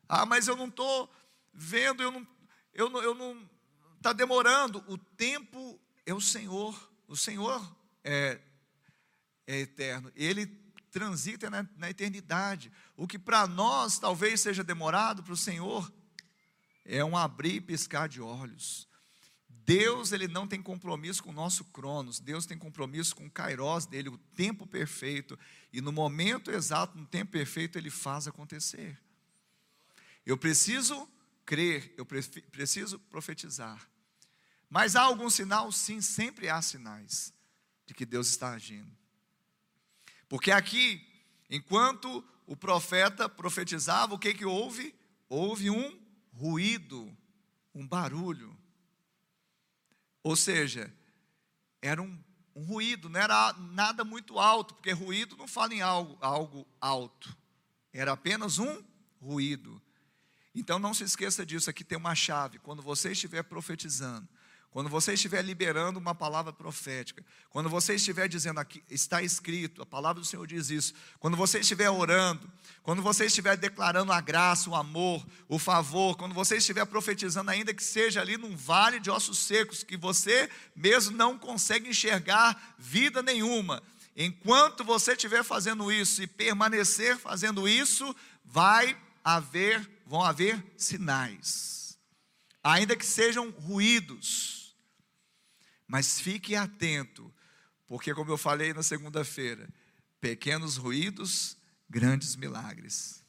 [0.07, 1.09] Ah, mas eu não estou
[1.55, 2.27] vendo, eu não,
[2.73, 3.49] eu não, eu não,
[3.97, 4.83] está demorando.
[4.87, 8.39] O tempo é o Senhor, o Senhor é,
[9.47, 10.45] é eterno, Ele
[10.91, 12.71] transita na, na eternidade.
[12.95, 15.91] O que para nós talvez seja demorado, para o Senhor
[16.85, 18.87] é um abrir e piscar de olhos.
[19.49, 23.87] Deus ele não tem compromisso com o nosso cronos, Deus tem compromisso com o kairos
[23.87, 25.37] dele, o tempo perfeito,
[25.73, 28.97] e no momento exato, no tempo perfeito, ele faz acontecer.
[30.23, 31.09] Eu preciso
[31.45, 33.87] crer, eu preciso profetizar.
[34.69, 35.71] Mas há algum sinal?
[35.71, 37.33] Sim, sempre há sinais
[37.85, 38.91] de que Deus está agindo.
[40.27, 41.05] Porque aqui,
[41.49, 44.93] enquanto o profeta profetizava, o que que houve?
[45.29, 45.99] Houve um
[46.33, 47.15] ruído,
[47.73, 48.55] um barulho.
[50.23, 50.91] Ou seja,
[51.81, 52.23] era um,
[52.55, 57.35] um, ruído, não era nada muito alto, porque ruído não fala em algo, algo alto,
[57.93, 58.83] era apenas um
[59.21, 59.81] ruído.
[60.55, 62.57] Então não se esqueça disso, aqui tem uma chave.
[62.59, 64.27] Quando você estiver profetizando,
[64.75, 69.85] quando você estiver liberando uma palavra profética, quando você estiver dizendo aqui, está escrito, a
[69.85, 72.51] palavra do Senhor diz isso, quando você estiver orando,
[72.83, 77.73] quando você estiver declarando a graça, o amor, o favor, quando você estiver profetizando, ainda
[77.73, 83.23] que seja ali num vale de ossos secos, que você mesmo não consegue enxergar vida
[83.23, 83.81] nenhuma,
[84.13, 91.97] enquanto você estiver fazendo isso e permanecer fazendo isso, vai haver, vão haver sinais,
[92.63, 94.65] ainda que sejam ruídos
[95.87, 97.31] mas fique atento,
[97.87, 99.69] porque, como eu falei na segunda-feira,
[100.19, 101.57] pequenos ruídos,
[101.89, 103.23] grandes milagres.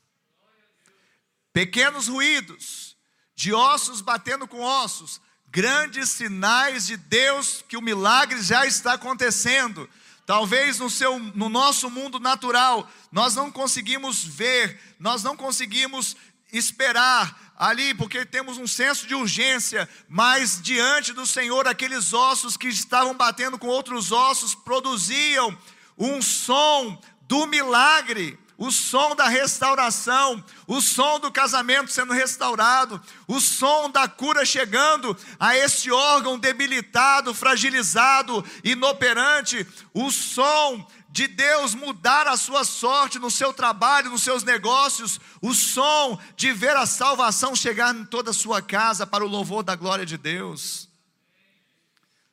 [1.52, 2.96] pequenos ruídos,
[3.34, 9.88] de ossos batendo com ossos, grandes sinais de Deus que o milagre já está acontecendo.
[10.26, 16.16] Talvez no, seu, no nosso mundo natural, nós não conseguimos ver, nós não conseguimos
[16.52, 22.68] esperar ali, porque temos um senso de urgência, mas diante do Senhor, aqueles ossos que
[22.68, 25.56] estavam batendo com outros ossos produziam
[25.96, 33.38] um som do milagre o som da restauração, o som do casamento sendo restaurado, o
[33.40, 40.86] som da cura chegando a esse órgão debilitado, fragilizado, inoperante, o som
[41.16, 46.52] de Deus mudar a sua sorte no seu trabalho, nos seus negócios, o som de
[46.52, 50.18] ver a salvação chegar em toda a sua casa para o louvor da glória de
[50.18, 50.90] Deus.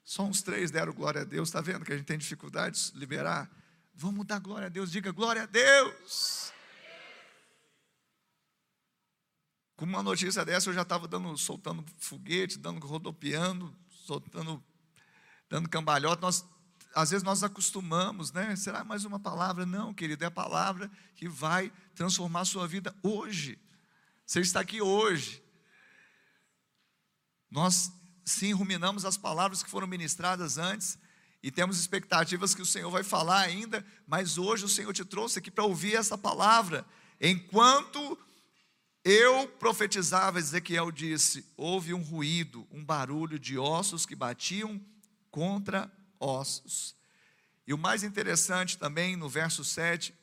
[0.03, 2.99] Só uns três deram glória a Deus, está vendo que a gente tem dificuldade de
[2.99, 3.49] liberar?
[3.95, 6.51] Vamos dar glória a Deus, diga glória a Deus.
[9.77, 13.73] Com uma notícia dessa, eu já estava dando, soltando foguete, dando rodopiando,
[14.05, 14.61] soltando,
[15.49, 16.21] dando cambalhota.
[16.21, 16.45] Nós,
[16.93, 18.55] às vezes nós acostumamos, né?
[18.55, 19.65] Será mais uma palavra?
[19.65, 23.59] Não, querido, é a palavra que vai transformar a sua vida hoje.
[24.25, 25.43] Você está aqui hoje.
[27.49, 27.91] Nós
[28.25, 30.97] sim ruminamos as palavras que foram ministradas antes,
[31.41, 35.39] e temos expectativas que o Senhor vai falar ainda, mas hoje o Senhor te trouxe
[35.39, 36.85] aqui para ouvir essa palavra.
[37.19, 38.17] Enquanto
[39.03, 44.79] eu profetizava, Ezequiel disse: houve um ruído, um barulho de ossos que batiam
[45.29, 45.91] contra
[46.23, 46.95] ossos.
[47.65, 50.13] E o mais interessante também no verso 7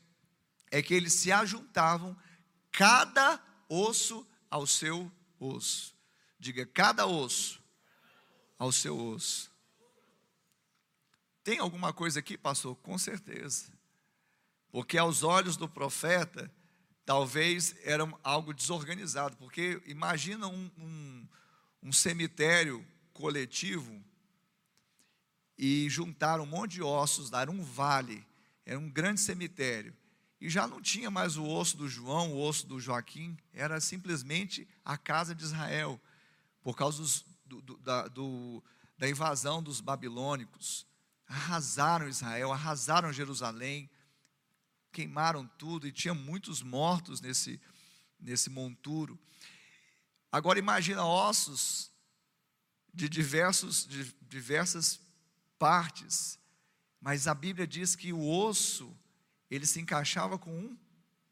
[0.70, 2.16] é que eles se ajuntavam,
[2.70, 5.94] cada osso ao seu osso.
[6.38, 7.62] Diga, cada osso
[8.58, 9.50] ao seu osso.
[11.42, 12.76] Tem alguma coisa aqui, pastor?
[12.76, 13.72] Com certeza.
[14.70, 16.52] Porque aos olhos do profeta,
[17.04, 19.36] talvez era algo desorganizado.
[19.36, 21.28] Porque imagina um, um,
[21.82, 24.04] um cemitério coletivo
[25.62, 28.26] e juntar um monte de ossos, dar um vale,
[28.64, 29.94] era um grande cemitério.
[30.40, 34.66] E já não tinha mais o osso do João, o osso do Joaquim, era simplesmente
[34.82, 36.00] a casa de Israel,
[36.62, 38.64] por causa dos, do, do, da, do,
[38.96, 40.86] da invasão dos babilônicos
[41.26, 43.88] arrasaram Israel, arrasaram Jerusalém,
[44.90, 47.60] queimaram tudo e tinha muitos mortos nesse,
[48.18, 49.16] nesse monturo.
[50.32, 51.92] Agora imagina ossos
[52.94, 54.98] de, diversos, de diversas
[55.60, 56.38] partes,
[57.02, 58.96] mas a Bíblia diz que o osso,
[59.50, 60.78] ele se encaixava com um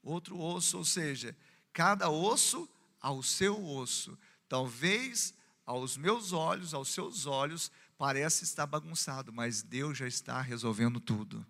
[0.03, 1.35] outro osso, ou seja,
[1.73, 2.69] cada osso
[3.01, 4.19] ao seu osso.
[4.47, 5.33] Talvez
[5.65, 11.45] aos meus olhos, aos seus olhos, parece estar bagunçado, mas Deus já está resolvendo tudo.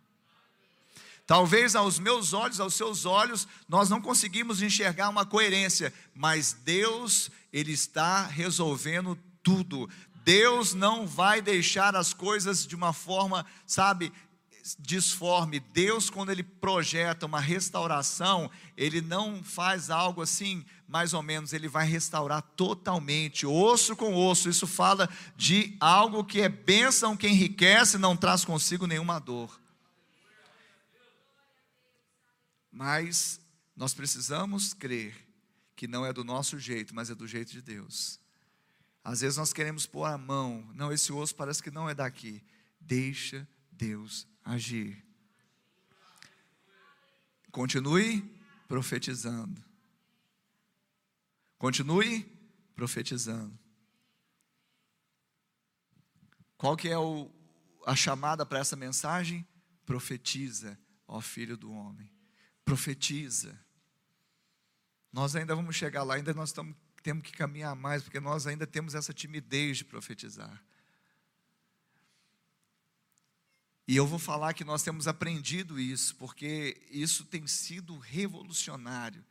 [1.26, 7.28] Talvez aos meus olhos, aos seus olhos, nós não conseguimos enxergar uma coerência, mas Deus,
[7.52, 9.88] Ele está resolvendo tudo.
[10.28, 14.12] Deus não vai deixar as coisas de uma forma, sabe,
[14.78, 15.58] disforme.
[15.58, 21.66] Deus, quando Ele projeta uma restauração, Ele não faz algo assim, mais ou menos, Ele
[21.66, 24.50] vai restaurar totalmente, osso com osso.
[24.50, 29.58] Isso fala de algo que é bênção, que enriquece, não traz consigo nenhuma dor.
[32.70, 33.40] Mas
[33.74, 35.16] nós precisamos crer
[35.74, 38.20] que não é do nosso jeito, mas é do jeito de Deus.
[39.08, 42.44] Às vezes nós queremos pôr a mão, não, esse osso parece que não é daqui.
[42.78, 45.02] Deixa Deus agir.
[47.50, 48.20] Continue
[48.68, 49.64] profetizando.
[51.56, 52.20] Continue
[52.74, 53.58] profetizando.
[56.58, 57.30] Qual que é o,
[57.86, 59.48] a chamada para essa mensagem?
[59.86, 62.12] Profetiza, ó filho do homem.
[62.62, 63.58] Profetiza.
[65.10, 68.66] Nós ainda vamos chegar lá, ainda nós estamos, temos que caminhar mais, porque nós ainda
[68.66, 70.62] temos essa timidez de profetizar.
[73.86, 79.24] E eu vou falar que nós temos aprendido isso, porque isso tem sido revolucionário.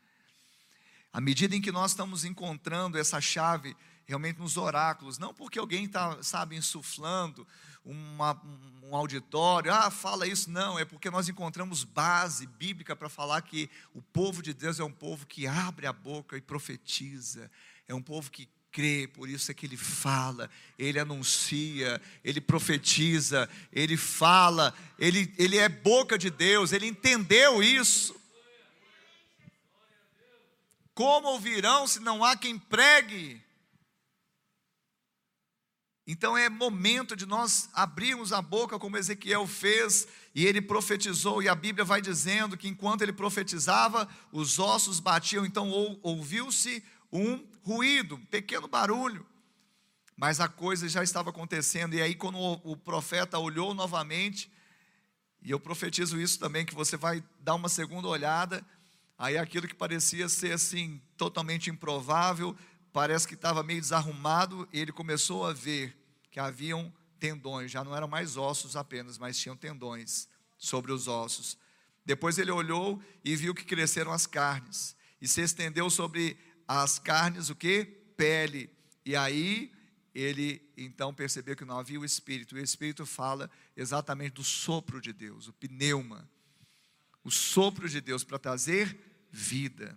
[1.14, 3.76] À medida em que nós estamos encontrando essa chave
[4.08, 7.46] realmente nos oráculos, não porque alguém está, sabe, insuflando
[7.84, 8.42] uma,
[8.84, 13.70] um auditório, ah, fala isso, não, é porque nós encontramos base bíblica para falar que
[13.94, 17.52] o povo de Deus é um povo que abre a boca e profetiza,
[17.86, 23.50] é um povo que crê, por isso é que ele fala, ele anuncia, ele profetiza,
[23.74, 28.16] ele fala, ele, ele é boca de Deus, ele entendeu isso.
[30.94, 33.42] Como ouvirão se não há quem pregue?
[36.08, 41.50] Então é momento de nós abrirmos a boca como Ezequiel fez, e ele profetizou, e
[41.50, 45.70] a Bíblia vai dizendo que enquanto ele profetizava, os ossos batiam, então
[46.02, 46.82] ouviu-se
[47.12, 49.26] um ruído, um pequeno barulho.
[50.16, 54.50] Mas a coisa já estava acontecendo, e aí, quando o profeta olhou novamente,
[55.44, 58.66] e eu profetizo isso também, que você vai dar uma segunda olhada,
[59.18, 62.56] aí aquilo que parecia ser assim, totalmente improvável,
[62.98, 65.96] parece que estava meio desarrumado, e ele começou a ver
[66.32, 70.28] que haviam tendões, já não eram mais ossos apenas, mas tinham tendões
[70.58, 71.60] sobre os ossos.
[72.04, 77.52] Depois ele olhou e viu que cresceram as carnes, e se estendeu sobre as carnes
[77.52, 77.86] o que?
[78.18, 78.68] Pele.
[79.06, 79.72] E aí
[80.12, 82.56] ele então percebeu que não havia o Espírito.
[82.56, 86.28] O Espírito fala exatamente do sopro de Deus, o pneuma.
[87.24, 89.96] O sopro de Deus para trazer vida.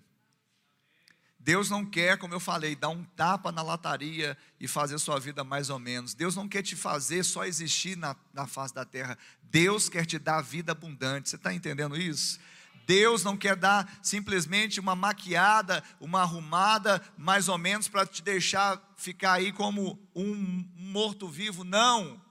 [1.51, 5.43] Deus não quer, como eu falei, dar um tapa na lataria e fazer sua vida
[5.43, 6.15] mais ou menos.
[6.15, 9.19] Deus não quer te fazer só existir na, na face da terra.
[9.51, 11.29] Deus quer te dar vida abundante.
[11.29, 12.39] Você está entendendo isso?
[12.87, 18.81] Deus não quer dar simplesmente uma maquiada, uma arrumada, mais ou menos, para te deixar
[18.97, 21.65] ficar aí como um morto-vivo.
[21.65, 22.23] Não.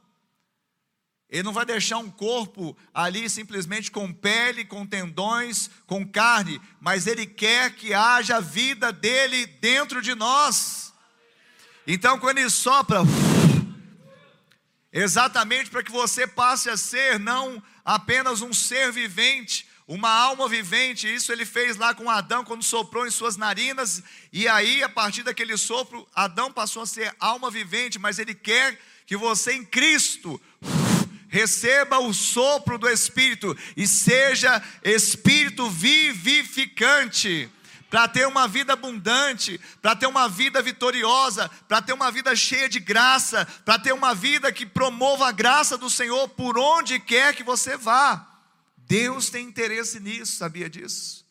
[1.29, 7.05] Ele não vai deixar um corpo ali simplesmente com pele, com tendões, com carne, mas
[7.05, 10.91] Ele quer que haja vida dele dentro de nós.
[11.85, 13.01] Então, quando Ele sopra,
[14.91, 21.11] exatamente para que você passe a ser não apenas um ser vivente, uma alma vivente,
[21.11, 25.23] isso ele fez lá com Adão quando soprou em suas narinas, e aí a partir
[25.23, 30.39] daquele sopro, Adão passou a ser alma vivente, mas ele quer que você em Cristo
[31.29, 37.49] receba o sopro do Espírito e seja Espírito vivificante
[37.89, 42.69] para ter uma vida abundante, para ter uma vida vitoriosa, para ter uma vida cheia
[42.69, 47.35] de graça, para ter uma vida que promova a graça do Senhor por onde quer
[47.35, 48.27] que você vá.
[48.77, 51.25] Deus tem interesse nisso, sabia disso?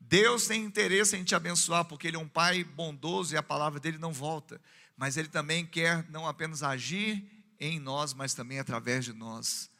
[0.00, 3.78] Deus tem interesse em te abençoar, porque Ele é um Pai bondoso e a palavra
[3.78, 4.60] dele não volta.
[4.96, 9.70] Mas Ele também quer não apenas agir em nós, mas também através de nós.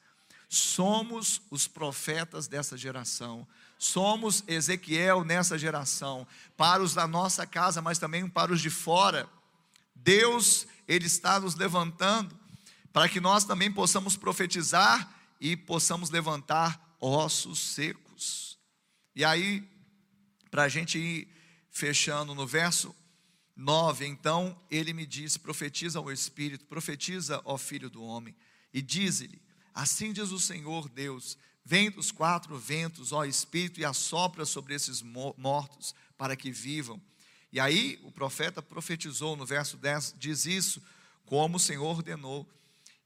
[0.48, 3.46] Somos os profetas dessa geração.
[3.78, 6.26] Somos Ezequiel nessa geração,
[6.56, 9.28] para os da nossa casa, mas também para os de fora.
[9.94, 12.36] Deus, Ele está nos levantando
[12.92, 18.58] para que nós também possamos profetizar e possamos levantar ossos secos.
[19.14, 19.68] E aí,
[20.50, 21.28] para a gente ir
[21.70, 22.94] fechando no verso
[23.58, 28.34] 9, então ele me disse: profetiza ao Espírito, profetiza ao Filho do Homem,
[28.72, 29.42] e diz-lhe:
[29.74, 35.02] Assim diz o Senhor Deus: Vem dos quatro ventos, ó Espírito, e assopra sobre esses
[35.02, 37.02] mortos, para que vivam.
[37.52, 40.80] E aí o profeta profetizou no verso 10, diz isso,
[41.26, 42.48] como o Senhor ordenou.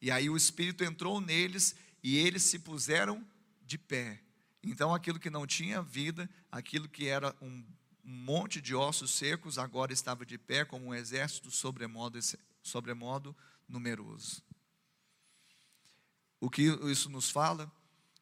[0.02, 3.26] E aí o Espírito entrou neles e eles se puseram
[3.64, 4.20] de pé.
[4.62, 7.64] Então aquilo que não tinha vida, aquilo que era um,
[8.02, 12.18] monte de ossos secos, agora estava de pé como um exército sobremodo,
[12.62, 13.36] sobremodo
[13.68, 14.42] numeroso.
[16.40, 17.70] O que isso nos fala?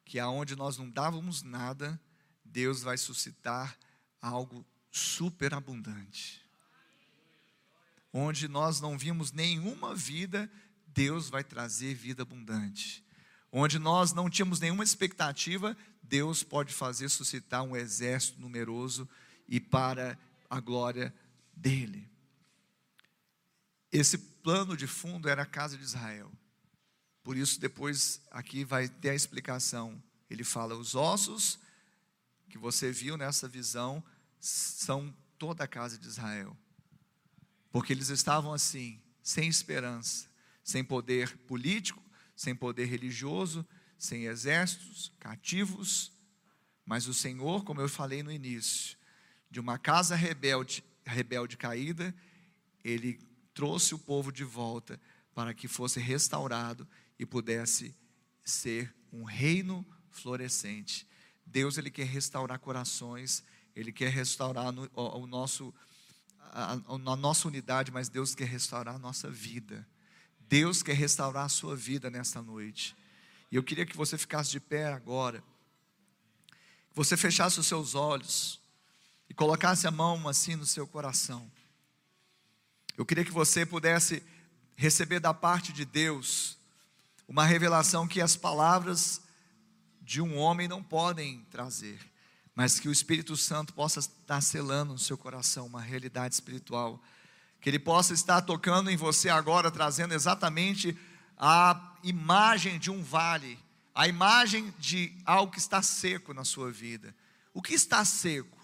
[0.05, 2.01] Que aonde nós não dávamos nada,
[2.45, 3.79] Deus vai suscitar
[4.21, 6.45] algo superabundante.
[8.13, 10.51] Onde nós não vimos nenhuma vida,
[10.87, 13.05] Deus vai trazer vida abundante
[13.53, 19.09] onde nós não tínhamos nenhuma expectativa, Deus pode fazer suscitar um exército numeroso
[19.51, 20.17] e para
[20.49, 21.13] a glória
[21.53, 22.09] dele.
[23.93, 26.31] Esse plano de fundo era a casa de Israel.
[27.25, 30.01] Por isso, depois aqui vai ter a explicação.
[30.31, 31.59] Ele fala: os ossos
[32.49, 34.03] que você viu nessa visão
[34.39, 36.57] são toda a casa de Israel.
[37.73, 40.29] Porque eles estavam assim, sem esperança,
[40.63, 42.03] sem poder político,
[42.35, 43.67] sem poder religioso,
[43.99, 46.13] sem exércitos, cativos,
[46.85, 48.97] mas o Senhor, como eu falei no início,
[49.51, 52.15] de uma casa rebelde, rebelde caída,
[52.85, 53.19] ele
[53.53, 55.01] trouxe o povo de volta
[55.35, 56.87] para que fosse restaurado
[57.19, 57.95] e pudesse
[58.45, 61.07] ser um reino florescente.
[61.45, 63.45] Deus ele quer restaurar corações,
[63.75, 65.75] ele quer restaurar no, o, nosso
[66.53, 69.87] a, a nossa unidade, mas Deus quer restaurar a nossa vida.
[70.39, 72.97] Deus quer restaurar a sua vida nesta noite.
[73.51, 75.43] E eu queria que você ficasse de pé agora,
[76.91, 78.61] que você fechasse os seus olhos
[79.31, 81.49] e colocasse a mão assim no seu coração.
[82.99, 84.25] Eu queria que você pudesse
[84.77, 86.59] receber da parte de Deus
[87.29, 89.23] uma revelação que as palavras
[90.03, 92.01] de um homem não podem trazer,
[92.57, 97.01] mas que o Espírito Santo possa estar selando no seu coração uma realidade espiritual
[97.61, 100.99] Que Ele possa estar tocando em você agora, trazendo exatamente
[101.39, 103.59] a imagem de um vale,
[103.95, 107.15] a imagem de algo que está seco na sua vida.
[107.55, 108.60] O que está seco?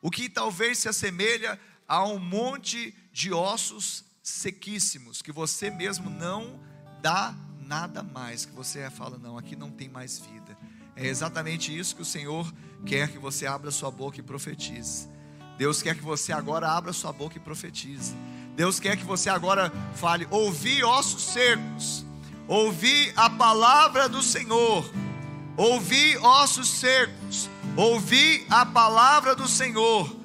[0.00, 6.60] O que talvez se assemelha a um monte de ossos sequíssimos, que você mesmo não
[7.00, 10.56] dá nada mais, que você fala, não, aqui não tem mais vida.
[10.94, 12.52] É exatamente isso que o Senhor
[12.84, 15.08] quer que você abra sua boca e profetize.
[15.56, 18.14] Deus quer que você agora abra sua boca e profetize.
[18.54, 22.04] Deus quer que você agora fale: ouvi ossos secos,
[22.46, 24.90] ouvi a palavra do Senhor,
[25.58, 30.16] ouvi ossos secos, ouvi a palavra do Senhor.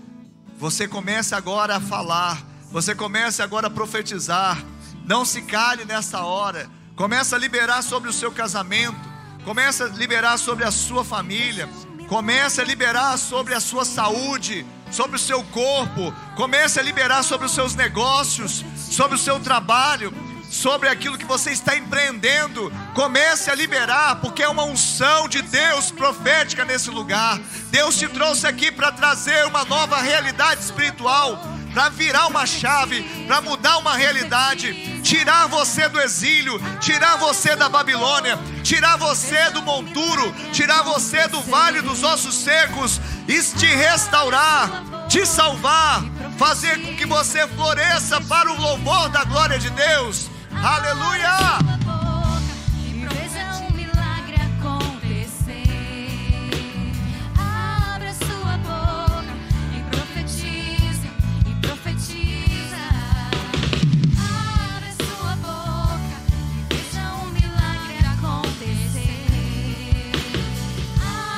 [0.59, 4.63] Você começa agora a falar, você começa agora a profetizar.
[5.05, 6.69] Não se cale nessa hora.
[6.95, 8.95] Começa a liberar sobre o seu casamento,
[9.43, 11.67] começa a liberar sobre a sua família,
[12.07, 17.47] começa a liberar sobre a sua saúde, sobre o seu corpo, comece a liberar sobre
[17.47, 20.13] os seus negócios, sobre o seu trabalho,
[20.53, 22.71] sobre aquilo que você está empreendendo.
[22.93, 27.39] Comece a liberar, porque é uma unção de Deus profética nesse lugar.
[27.71, 31.43] Deus te trouxe aqui para trazer uma nova realidade espiritual,
[31.73, 37.67] para virar uma chave, para mudar uma realidade, tirar você do exílio, tirar você da
[37.67, 44.69] Babilônia, tirar você do monturo, tirar você do vale dos ossos secos e te restaurar,
[45.09, 46.03] te salvar,
[46.37, 50.32] fazer com que você floresça para o louvor da glória de Deus.
[50.61, 51.63] Aleluia!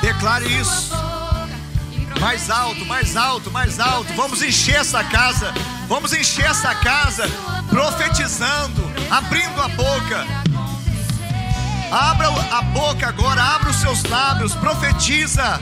[0.01, 0.93] Declare isso.
[2.19, 4.13] Mais alto, mais alto, mais alto.
[4.13, 5.53] Vamos encher essa casa.
[5.87, 7.23] Vamos encher essa casa
[7.69, 10.25] profetizando, abrindo a boca.
[11.91, 15.59] Abra a boca agora, abra os seus lábios, profetiza.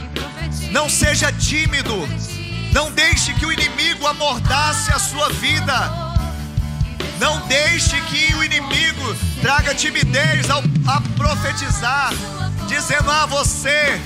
[0.70, 2.08] Não seja tímido.
[2.72, 5.74] Não deixe que o inimigo amordace a sua vida.
[7.20, 12.12] Não deixe que o inimigo traga timidez ao, a profetizar,
[12.66, 14.00] dizendo: Ah, você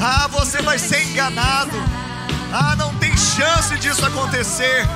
[0.00, 1.72] ah, você vai ser enganado.
[2.52, 4.88] Ah, não tem chance disso acontecer.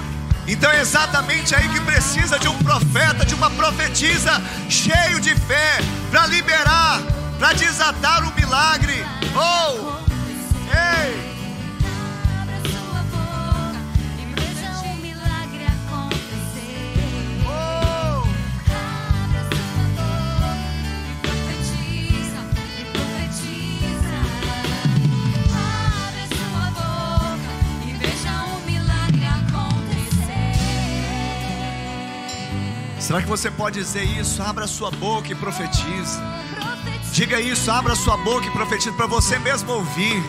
[0.46, 5.78] Então é exatamente aí que precisa de um profeta, de uma profetisa cheio de fé
[6.10, 7.00] para liberar,
[7.38, 9.04] para desatar o milagre.
[9.34, 10.02] Oh!
[10.68, 11.31] Ei!
[33.12, 34.42] Será que você pode dizer isso?
[34.42, 36.18] Abra sua boca e profetize.
[37.12, 40.24] Diga isso, abra sua boca e profetize para você mesmo ouvir.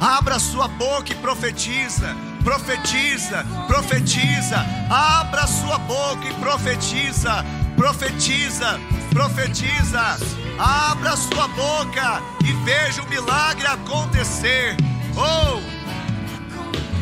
[0.00, 2.16] Abra sua boca e profetiza.
[2.44, 4.64] Profetiza, profetiza.
[4.88, 7.44] Abra sua boca e profetiza.
[7.74, 8.78] Profetiza,
[9.10, 10.16] profetiza.
[10.60, 14.76] Abra sua boca e veja o milagre acontecer.
[15.16, 15.60] Oh!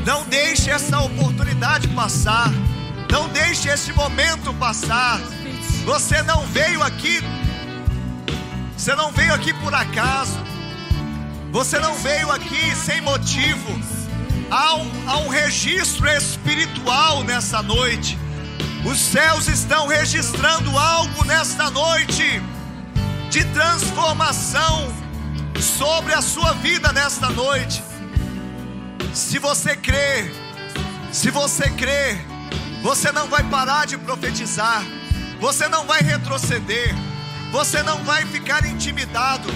[0.07, 2.51] Não deixe essa oportunidade passar.
[3.11, 5.21] Não deixe esse momento passar.
[5.85, 7.21] Você não veio aqui,
[8.77, 10.39] você não veio aqui por acaso.
[11.53, 13.81] Você não veio aqui sem motivo.
[14.51, 18.19] Há um, há um registro espiritual nessa noite.
[18.85, 22.43] Os céus estão registrando algo nesta noite
[23.31, 24.93] de transformação
[25.61, 27.83] sobre a sua vida nesta noite.
[29.13, 30.31] Se você crê,
[31.11, 32.19] se você crê,
[32.87, 34.81] você não vai parar de profetizar.
[35.41, 36.95] Você não vai retroceder.
[37.51, 39.49] Você não vai ficar intimidado.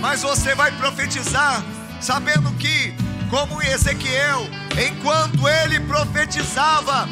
[0.00, 1.64] Mas você vai profetizar,
[2.00, 2.94] sabendo que,
[3.28, 4.48] como Ezequiel,
[4.86, 7.08] enquanto ele profetizava,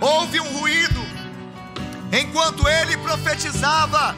[0.00, 1.04] houve um ruído.
[2.12, 4.14] Enquanto ele profetizava,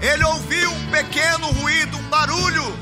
[0.00, 2.78] ele ouviu um pequeno ruído, um barulho.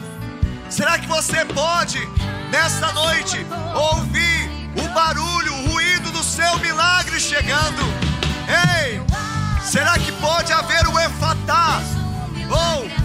[0.68, 2.06] Será que você pode,
[2.50, 3.38] nesta noite,
[3.74, 5.53] ouvir o barulho?
[6.34, 7.82] Seu milagre chegando.
[8.48, 9.00] Ei,
[9.62, 11.80] será que pode haver o efatá?
[12.50, 13.04] Oh,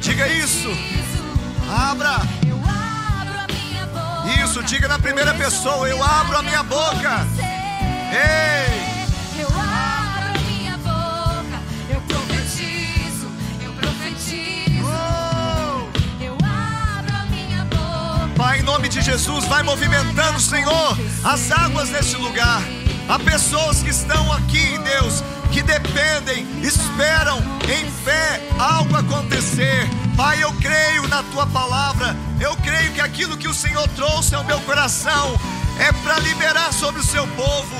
[0.00, 0.68] Diga isso.
[1.70, 2.16] Abra.
[4.42, 5.86] Isso, diga na primeira pessoa.
[5.86, 7.26] Eu abro a minha boca.
[8.10, 8.97] Ei.
[18.68, 22.60] Nome de Jesus, vai movimentando, Senhor, as águas nesse lugar.
[23.08, 29.88] Há pessoas que estão aqui, Deus, que dependem, esperam em fé algo acontecer.
[30.14, 34.44] Pai, eu creio na tua palavra, eu creio que aquilo que o Senhor trouxe ao
[34.44, 35.34] meu coração
[35.78, 37.74] é para liberar sobre o seu povo.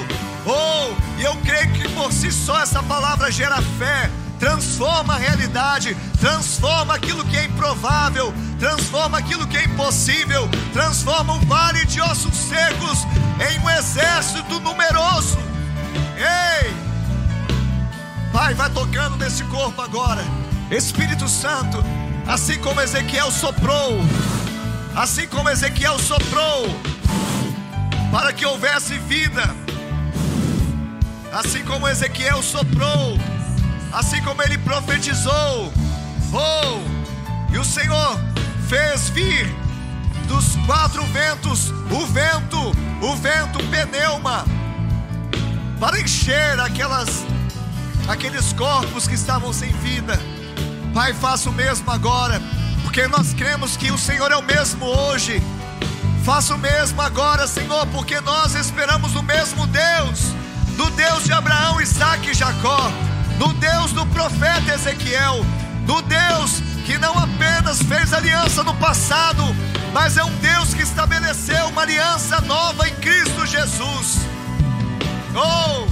[0.46, 6.94] Oh, eu creio que por si só essa palavra gera fé, transforma a realidade, transforma
[6.94, 12.98] aquilo que é improvável, transforma aquilo que é impossível, transforma um vale de ossos secos
[13.50, 15.38] em um exército numeroso.
[16.16, 16.72] Ei!
[18.32, 20.22] Pai, vai tocando nesse corpo agora.
[20.70, 21.82] Espírito Santo,
[22.26, 23.98] assim como Ezequiel soprou,
[24.94, 26.66] assim como Ezequiel soprou,
[28.12, 29.42] para que houvesse vida,
[31.32, 33.18] assim como Ezequiel soprou,
[33.92, 35.72] assim como ele profetizou,
[36.32, 38.18] oh, e o Senhor
[38.68, 39.46] fez vir
[40.26, 42.58] dos quatro ventos o vento,
[43.00, 44.44] o vento pneuma,
[45.80, 47.08] para encher aquelas,
[48.06, 50.20] aqueles corpos que estavam sem vida.
[50.92, 52.40] Pai, faça o mesmo agora,
[52.82, 55.42] porque nós cremos que o Senhor é o mesmo hoje.
[56.24, 60.20] Faça o mesmo agora, Senhor, porque nós esperamos o mesmo Deus,
[60.76, 62.92] do Deus de Abraão, Isaac e Jacó,
[63.38, 65.44] do Deus do profeta Ezequiel,
[65.86, 69.42] do Deus que não apenas fez aliança no passado,
[69.92, 74.18] mas é um Deus que estabeleceu uma aliança nova em Cristo Jesus.
[75.34, 75.86] Oh,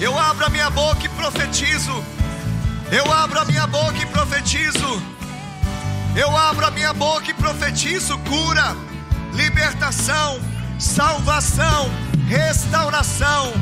[0.00, 2.04] eu abro a minha boca e profetizo.
[2.90, 5.02] Eu abro a minha boca e profetizo.
[6.14, 8.76] Eu abro a minha boca e profetizo cura,
[9.32, 10.38] libertação,
[10.78, 11.90] salvação,
[12.28, 13.54] restauração.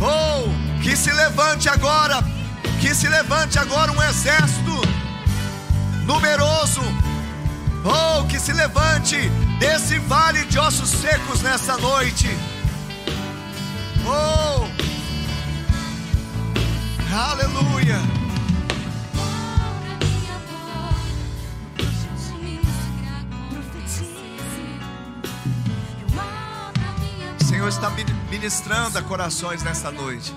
[0.00, 2.22] Oh, que se levante agora,
[2.78, 4.82] que se levante agora um exército
[6.04, 6.82] numeroso.
[7.82, 9.16] Oh, que se levante
[9.58, 12.28] desse vale de ossos secos nessa noite.
[14.06, 14.68] Oh,
[17.14, 17.98] aleluia.
[27.40, 27.90] O Senhor está
[28.30, 30.34] ministrando a corações nessa noite.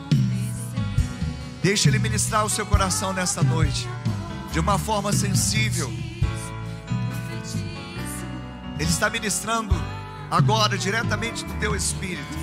[1.61, 3.87] Deixe Ele ministrar o seu coração nessa noite
[4.51, 5.91] de uma forma sensível.
[8.79, 9.75] Ele está ministrando
[10.29, 12.37] agora diretamente do teu espírito.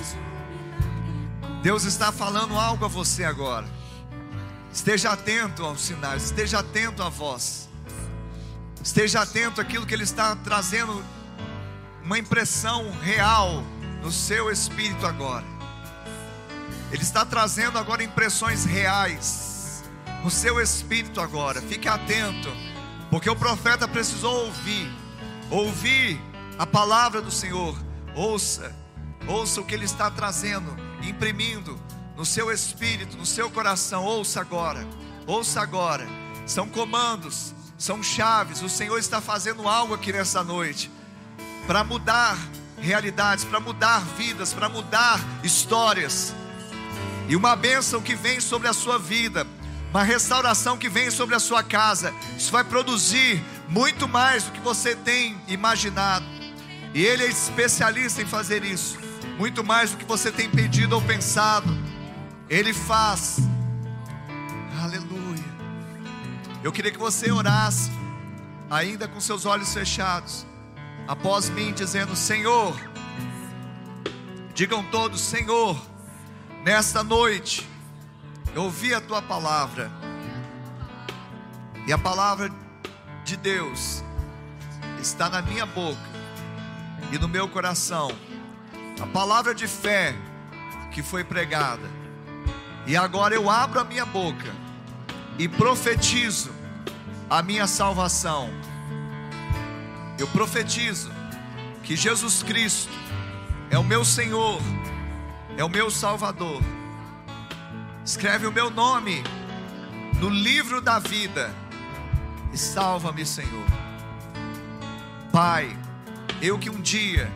[1.61, 3.65] Deus está falando algo a você agora.
[4.71, 7.69] Esteja atento aos sinais, esteja atento à voz.
[8.83, 11.03] Esteja atento àquilo que Ele está trazendo,
[12.03, 13.63] uma impressão real
[14.03, 15.54] no seu espírito agora.
[16.95, 19.83] Ele está trazendo agora impressões reais
[20.23, 21.61] no seu espírito agora.
[21.61, 22.49] Fique atento,
[23.11, 24.89] porque o profeta precisou ouvir,
[25.51, 26.17] ouvir
[26.57, 27.77] a palavra do Senhor.
[28.15, 28.73] Ouça,
[29.27, 31.77] ouça o que ele está trazendo, imprimindo
[32.15, 34.05] no seu espírito, no seu coração.
[34.05, 34.87] Ouça agora,
[35.27, 36.07] ouça agora.
[36.45, 38.61] São comandos, são chaves.
[38.61, 40.89] O Senhor está fazendo algo aqui nessa noite
[41.67, 42.37] para mudar
[42.79, 46.33] realidades, para mudar vidas, para mudar histórias.
[47.27, 49.45] E uma bênção que vem sobre a sua vida
[49.95, 52.13] uma restauração que vem sobre a sua casa.
[52.37, 56.25] Isso vai produzir muito mais do que você tem imaginado.
[56.93, 58.99] E Ele é especialista em fazer isso,
[59.37, 61.73] muito mais do que você tem pedido ou pensado.
[62.49, 63.37] Ele faz.
[64.81, 65.45] Aleluia.
[66.61, 67.89] Eu queria que você orasse,
[68.69, 70.45] ainda com seus olhos fechados,
[71.07, 72.75] após mim, dizendo: Senhor,
[74.53, 75.81] digam todos: Senhor,
[76.65, 77.69] nesta noite
[78.55, 79.91] eu ouvi a tua palavra,
[81.85, 82.49] e a palavra
[83.23, 84.03] de Deus
[84.99, 85.99] está na minha boca
[87.11, 88.09] e no meu coração.
[88.99, 90.15] A palavra de fé
[90.91, 91.87] que foi pregada.
[92.87, 94.51] E agora eu abro a minha boca
[95.37, 96.49] e profetizo
[97.29, 98.49] a minha salvação.
[100.17, 101.11] Eu profetizo
[101.83, 102.91] que Jesus Cristo
[103.69, 104.59] é o meu Senhor,
[105.57, 106.61] é o meu Salvador.
[108.03, 109.23] Escreve o meu nome
[110.19, 111.53] no livro da vida
[112.53, 113.65] e salva-me, Senhor.
[115.31, 115.77] Pai,
[116.41, 117.31] eu que um dia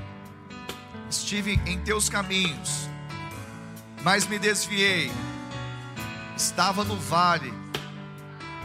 [1.09, 2.87] estive em teus caminhos,
[4.03, 5.11] mas me desviei,
[6.37, 7.53] estava no vale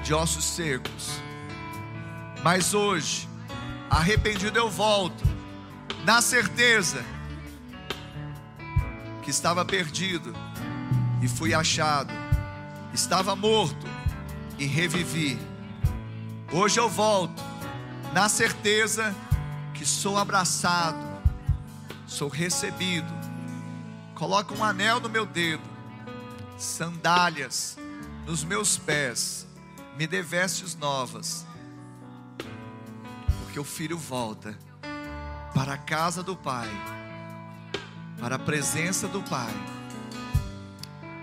[0.02, 1.20] de ossos secos,
[2.42, 3.28] mas hoje,
[3.88, 5.24] arrependido, eu volto,
[6.04, 7.02] na certeza
[9.24, 10.34] que estava perdido
[11.22, 12.12] e fui achado.
[12.92, 13.86] Estava morto
[14.58, 15.38] e revivi.
[16.52, 17.42] Hoje eu volto
[18.12, 19.14] na certeza
[19.72, 20.98] que sou abraçado,
[22.06, 23.12] sou recebido.
[24.14, 25.64] Coloca um anel no meu dedo,
[26.56, 27.76] sandálias
[28.26, 29.46] nos meus pés,
[29.98, 31.44] me dê vestes novas,
[33.40, 34.56] porque o filho volta
[35.54, 36.68] para a casa do Pai,
[38.18, 39.52] para a presença do Pai.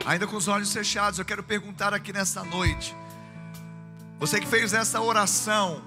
[0.06, 2.96] Ainda com os olhos fechados, eu quero perguntar aqui nessa noite:
[4.20, 5.82] você que fez essa oração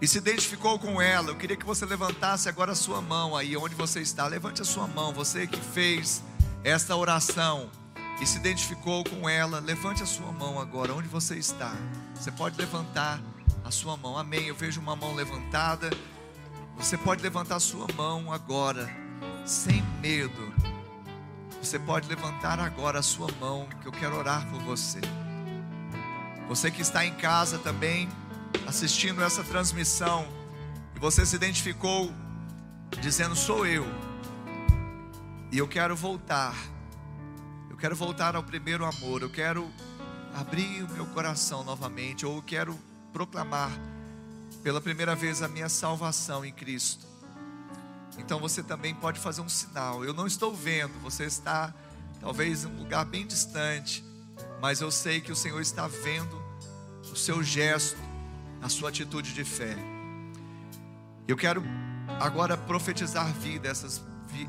[0.00, 3.56] e se identificou com ela, eu queria que você levantasse agora a sua mão aí
[3.56, 4.26] onde você está.
[4.26, 6.22] Levante a sua mão, você que fez
[6.62, 7.70] essa oração
[8.20, 11.74] e se identificou com ela, levante a sua mão agora, onde você está.
[12.14, 13.20] Você pode levantar
[13.64, 14.46] a sua mão, amém.
[14.46, 15.90] Eu vejo uma mão levantada.
[16.76, 18.88] Você pode levantar a sua mão agora,
[19.44, 20.54] sem medo.
[21.62, 25.00] Você pode levantar agora a sua mão, que eu quero orar por você.
[26.48, 28.08] Você que está em casa também,
[28.66, 30.26] assistindo essa transmissão,
[30.94, 32.12] e você se identificou
[33.00, 33.84] dizendo: Sou eu,
[35.50, 36.54] e eu quero voltar
[37.76, 39.20] eu quero voltar ao primeiro amor.
[39.20, 39.70] Eu quero
[40.34, 42.24] abrir o meu coração novamente.
[42.24, 42.74] Ou eu quero
[43.12, 43.70] proclamar
[44.62, 47.05] pela primeira vez a minha salvação em Cristo.
[48.18, 50.04] Então você também pode fazer um sinal.
[50.04, 51.72] Eu não estou vendo, você está
[52.20, 54.04] talvez em um lugar bem distante,
[54.60, 56.42] mas eu sei que o Senhor está vendo
[57.10, 57.98] o seu gesto,
[58.60, 59.76] a sua atitude de fé.
[61.28, 61.62] Eu quero
[62.20, 64.02] agora profetizar vida essas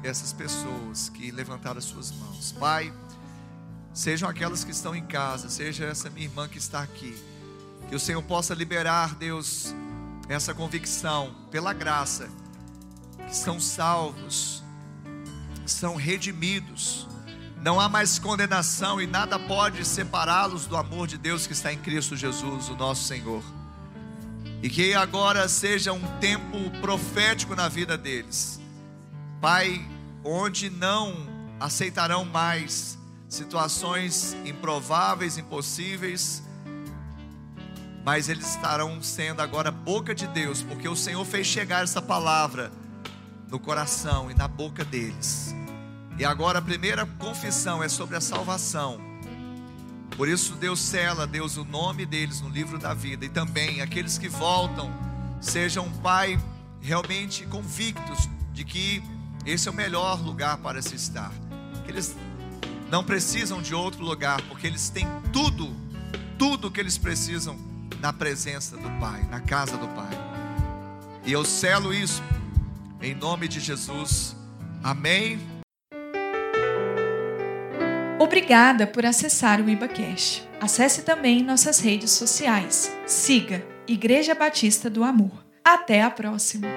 [0.03, 2.51] essas pessoas que levantaram as suas mãos.
[2.51, 2.93] Pai,
[3.93, 7.15] sejam aquelas que estão em casa, seja essa minha irmã que está aqui,
[7.89, 9.73] que o Senhor possa liberar, Deus,
[10.27, 12.29] essa convicção, pela graça,
[13.27, 14.63] que são salvos,
[15.65, 17.07] são redimidos,
[17.61, 21.77] não há mais condenação e nada pode separá-los do amor de Deus que está em
[21.77, 23.43] Cristo Jesus, o nosso Senhor.
[24.63, 28.61] E que agora seja um tempo profético na vida deles,
[29.41, 29.85] Pai,
[30.23, 31.27] onde não
[31.59, 32.97] aceitarão mais
[33.27, 36.41] situações improváveis, impossíveis,
[38.05, 42.71] mas eles estarão sendo agora boca de Deus, porque o Senhor fez chegar essa palavra
[43.49, 45.55] no coração e na boca deles.
[46.17, 48.99] E agora a primeira confissão é sobre a salvação.
[50.15, 53.25] Por isso Deus cela, Deus, o nome deles no livro da vida.
[53.25, 54.91] E também aqueles que voltam,
[55.39, 56.39] sejam, Pai,
[56.81, 59.03] realmente convictos de que
[59.45, 61.31] esse é o melhor lugar para se estar.
[61.85, 62.15] Que eles
[62.89, 65.75] não precisam de outro lugar, porque eles têm tudo,
[66.37, 67.57] tudo que eles precisam
[67.99, 70.09] na presença do Pai, na casa do Pai.
[71.25, 72.23] E eu selo isso
[73.01, 74.35] em nome de Jesus.
[74.83, 75.39] Amém.
[78.19, 80.47] Obrigada por acessar o IbaCast.
[80.59, 82.95] Acesse também nossas redes sociais.
[83.05, 85.45] Siga Igreja Batista do Amor.
[85.63, 86.67] Até a próxima.